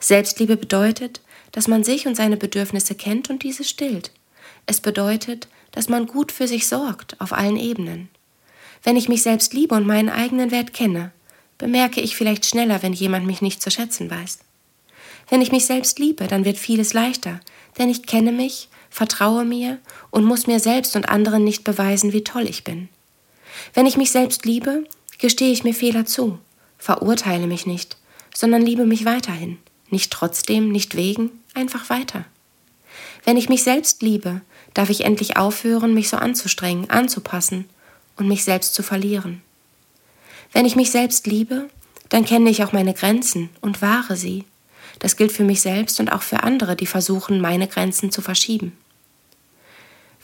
[0.00, 1.20] Selbstliebe bedeutet,
[1.52, 4.10] dass man sich und seine Bedürfnisse kennt und diese stillt.
[4.66, 8.08] Es bedeutet, dass man gut für sich sorgt auf allen Ebenen.
[8.82, 11.12] Wenn ich mich selbst liebe und meinen eigenen Wert kenne,
[11.58, 14.40] bemerke ich vielleicht schneller, wenn jemand mich nicht zu schätzen weiß.
[15.28, 17.40] Wenn ich mich selbst liebe, dann wird vieles leichter,
[17.78, 19.78] denn ich kenne mich, vertraue mir
[20.10, 22.88] und muss mir selbst und anderen nicht beweisen, wie toll ich bin.
[23.74, 24.84] Wenn ich mich selbst liebe,
[25.18, 26.38] gestehe ich mir Fehler zu,
[26.78, 27.96] verurteile mich nicht,
[28.34, 29.58] sondern liebe mich weiterhin,
[29.88, 32.24] nicht trotzdem, nicht wegen, einfach weiter.
[33.24, 34.40] Wenn ich mich selbst liebe,
[34.74, 37.66] darf ich endlich aufhören, mich so anzustrengen, anzupassen
[38.16, 39.42] und mich selbst zu verlieren.
[40.52, 41.68] Wenn ich mich selbst liebe,
[42.08, 44.44] dann kenne ich auch meine Grenzen und wahre sie.
[44.98, 48.76] Das gilt für mich selbst und auch für andere, die versuchen, meine Grenzen zu verschieben.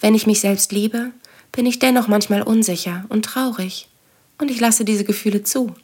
[0.01, 1.13] Wenn ich mich selbst liebe,
[1.51, 3.89] bin ich dennoch manchmal unsicher und traurig.
[4.39, 5.75] Und ich lasse diese Gefühle zu,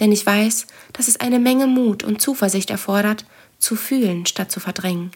[0.00, 3.24] denn ich weiß, dass es eine Menge Mut und Zuversicht erfordert,
[3.58, 5.12] zu fühlen statt zu verdrängen,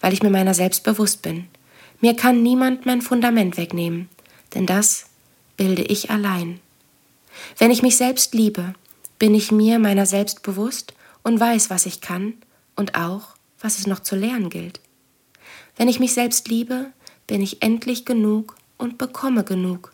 [0.00, 1.46] weil ich mir meiner selbst bewusst bin.
[2.00, 4.08] Mir kann niemand mein Fundament wegnehmen,
[4.54, 5.06] denn das
[5.56, 6.60] bilde ich allein.
[7.58, 8.74] Wenn ich mich selbst liebe,
[9.18, 12.34] bin ich mir meiner selbst bewusst und weiß, was ich kann
[12.76, 14.80] und auch, was es noch zu lernen gilt.
[15.76, 16.86] Wenn ich mich selbst liebe,
[17.26, 19.92] bin ich endlich genug und bekomme genug,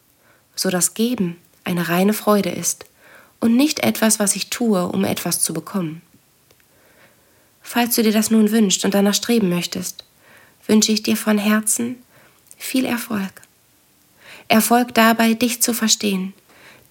[0.54, 2.86] so dass Geben eine reine Freude ist
[3.40, 6.02] und nicht etwas, was ich tue, um etwas zu bekommen.
[7.68, 10.04] Falls du dir das nun wünschst und danach streben möchtest,
[10.68, 11.96] wünsche ich dir von Herzen
[12.56, 13.42] viel Erfolg.
[14.46, 16.32] Erfolg dabei, dich zu verstehen,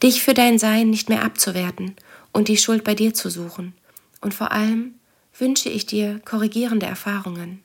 [0.03, 1.95] dich für dein Sein nicht mehr abzuwerten
[2.33, 3.73] und die Schuld bei dir zu suchen.
[4.19, 4.95] Und vor allem
[5.39, 7.63] wünsche ich dir korrigierende Erfahrungen.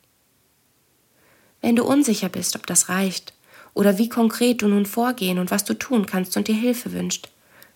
[1.61, 3.33] Wenn du unsicher bist, ob das reicht
[3.75, 7.29] oder wie konkret du nun vorgehen und was du tun kannst und dir Hilfe wünscht,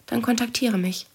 [0.07, 1.07] dann kontaktiere mich.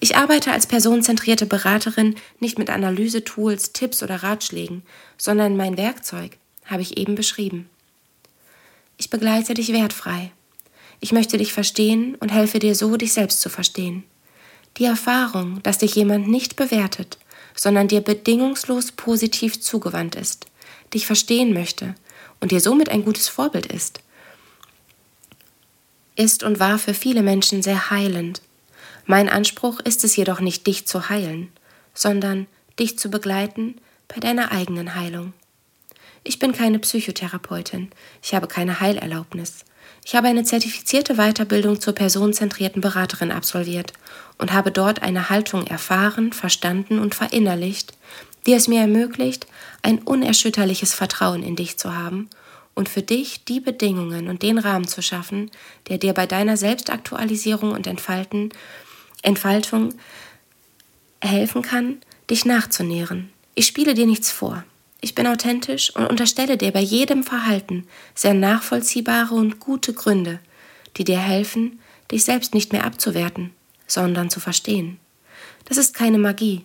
[0.00, 4.82] Ich arbeite als personenzentrierte Beraterin nicht mit Analysetools, Tipps oder Ratschlägen,
[5.16, 7.68] sondern mein Werkzeug habe ich eben beschrieben.
[8.96, 10.32] Ich begleite dich wertfrei.
[11.00, 14.04] Ich möchte dich verstehen und helfe dir so, dich selbst zu verstehen.
[14.76, 17.18] Die Erfahrung, dass dich jemand nicht bewertet,
[17.54, 20.46] sondern dir bedingungslos positiv zugewandt ist,
[20.94, 21.94] dich verstehen möchte
[22.40, 24.00] und dir somit ein gutes Vorbild ist,
[26.16, 28.42] ist und war für viele Menschen sehr heilend.
[29.10, 31.50] Mein Anspruch ist es jedoch nicht, dich zu heilen,
[31.94, 32.46] sondern
[32.78, 35.32] dich zu begleiten bei deiner eigenen Heilung.
[36.24, 37.88] Ich bin keine Psychotherapeutin,
[38.22, 39.64] ich habe keine Heilerlaubnis.
[40.04, 43.94] Ich habe eine zertifizierte Weiterbildung zur personenzentrierten Beraterin absolviert
[44.36, 47.96] und habe dort eine Haltung erfahren, verstanden und verinnerlicht,
[48.46, 49.46] die es mir ermöglicht,
[49.80, 52.28] ein unerschütterliches Vertrauen in dich zu haben
[52.74, 55.50] und für dich die Bedingungen und den Rahmen zu schaffen,
[55.88, 58.50] der dir bei deiner Selbstaktualisierung und Entfalten
[59.22, 59.94] Entfaltung
[61.20, 61.98] helfen kann,
[62.30, 63.30] dich nachzunähren.
[63.54, 64.64] Ich spiele dir nichts vor.
[65.00, 70.40] Ich bin authentisch und unterstelle dir bei jedem Verhalten sehr nachvollziehbare und gute Gründe,
[70.96, 71.78] die dir helfen,
[72.10, 73.50] dich selbst nicht mehr abzuwerten,
[73.86, 74.98] sondern zu verstehen.
[75.66, 76.62] Das ist keine Magie,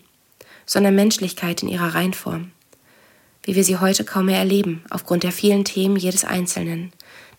[0.65, 2.51] sondern Menschlichkeit in ihrer Reinform,
[3.43, 6.91] wie wir sie heute kaum mehr erleben, aufgrund der vielen Themen jedes Einzelnen,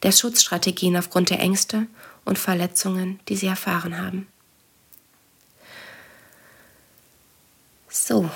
[0.03, 1.87] der Schutzstrategien aufgrund der Ängste
[2.25, 4.27] und Verletzungen, die sie erfahren haben.
[7.95, 8.29] So.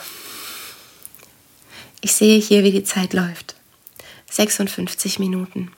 [2.00, 3.56] Ich sehe hier, wie die Zeit läuft.
[4.30, 5.72] 56 Minuten.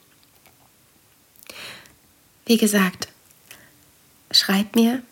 [2.44, 3.08] Wie gesagt,
[4.30, 5.02] schreib mir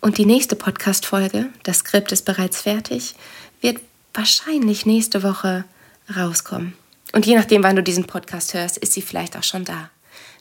[0.00, 3.14] und die nächste Podcast-Folge, das Skript ist bereits fertig,
[3.60, 3.78] wird
[4.12, 5.64] wahrscheinlich nächste Woche
[6.14, 6.74] rauskommen.
[7.12, 9.90] Und je nachdem, wann du diesen Podcast hörst, ist sie vielleicht auch schon da.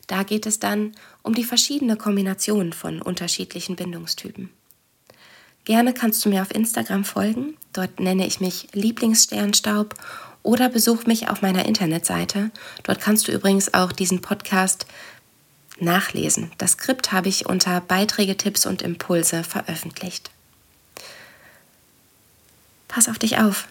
[0.08, 4.50] Da geht es dann um die verschiedene Kombination von unterschiedlichen Bindungstypen.
[5.68, 7.58] Gerne kannst du mir auf Instagram folgen.
[7.74, 9.96] Dort nenne ich mich Lieblingssternstaub
[10.42, 12.52] oder besuch mich auf meiner Internetseite.
[12.84, 14.86] Dort kannst du übrigens auch diesen Podcast
[15.78, 16.54] nachlesen.
[16.58, 20.32] Das Skript habe ich unter Beiträge, Tipps und Impulse veröffentlicht.
[22.88, 23.68] Pass auf dich auf.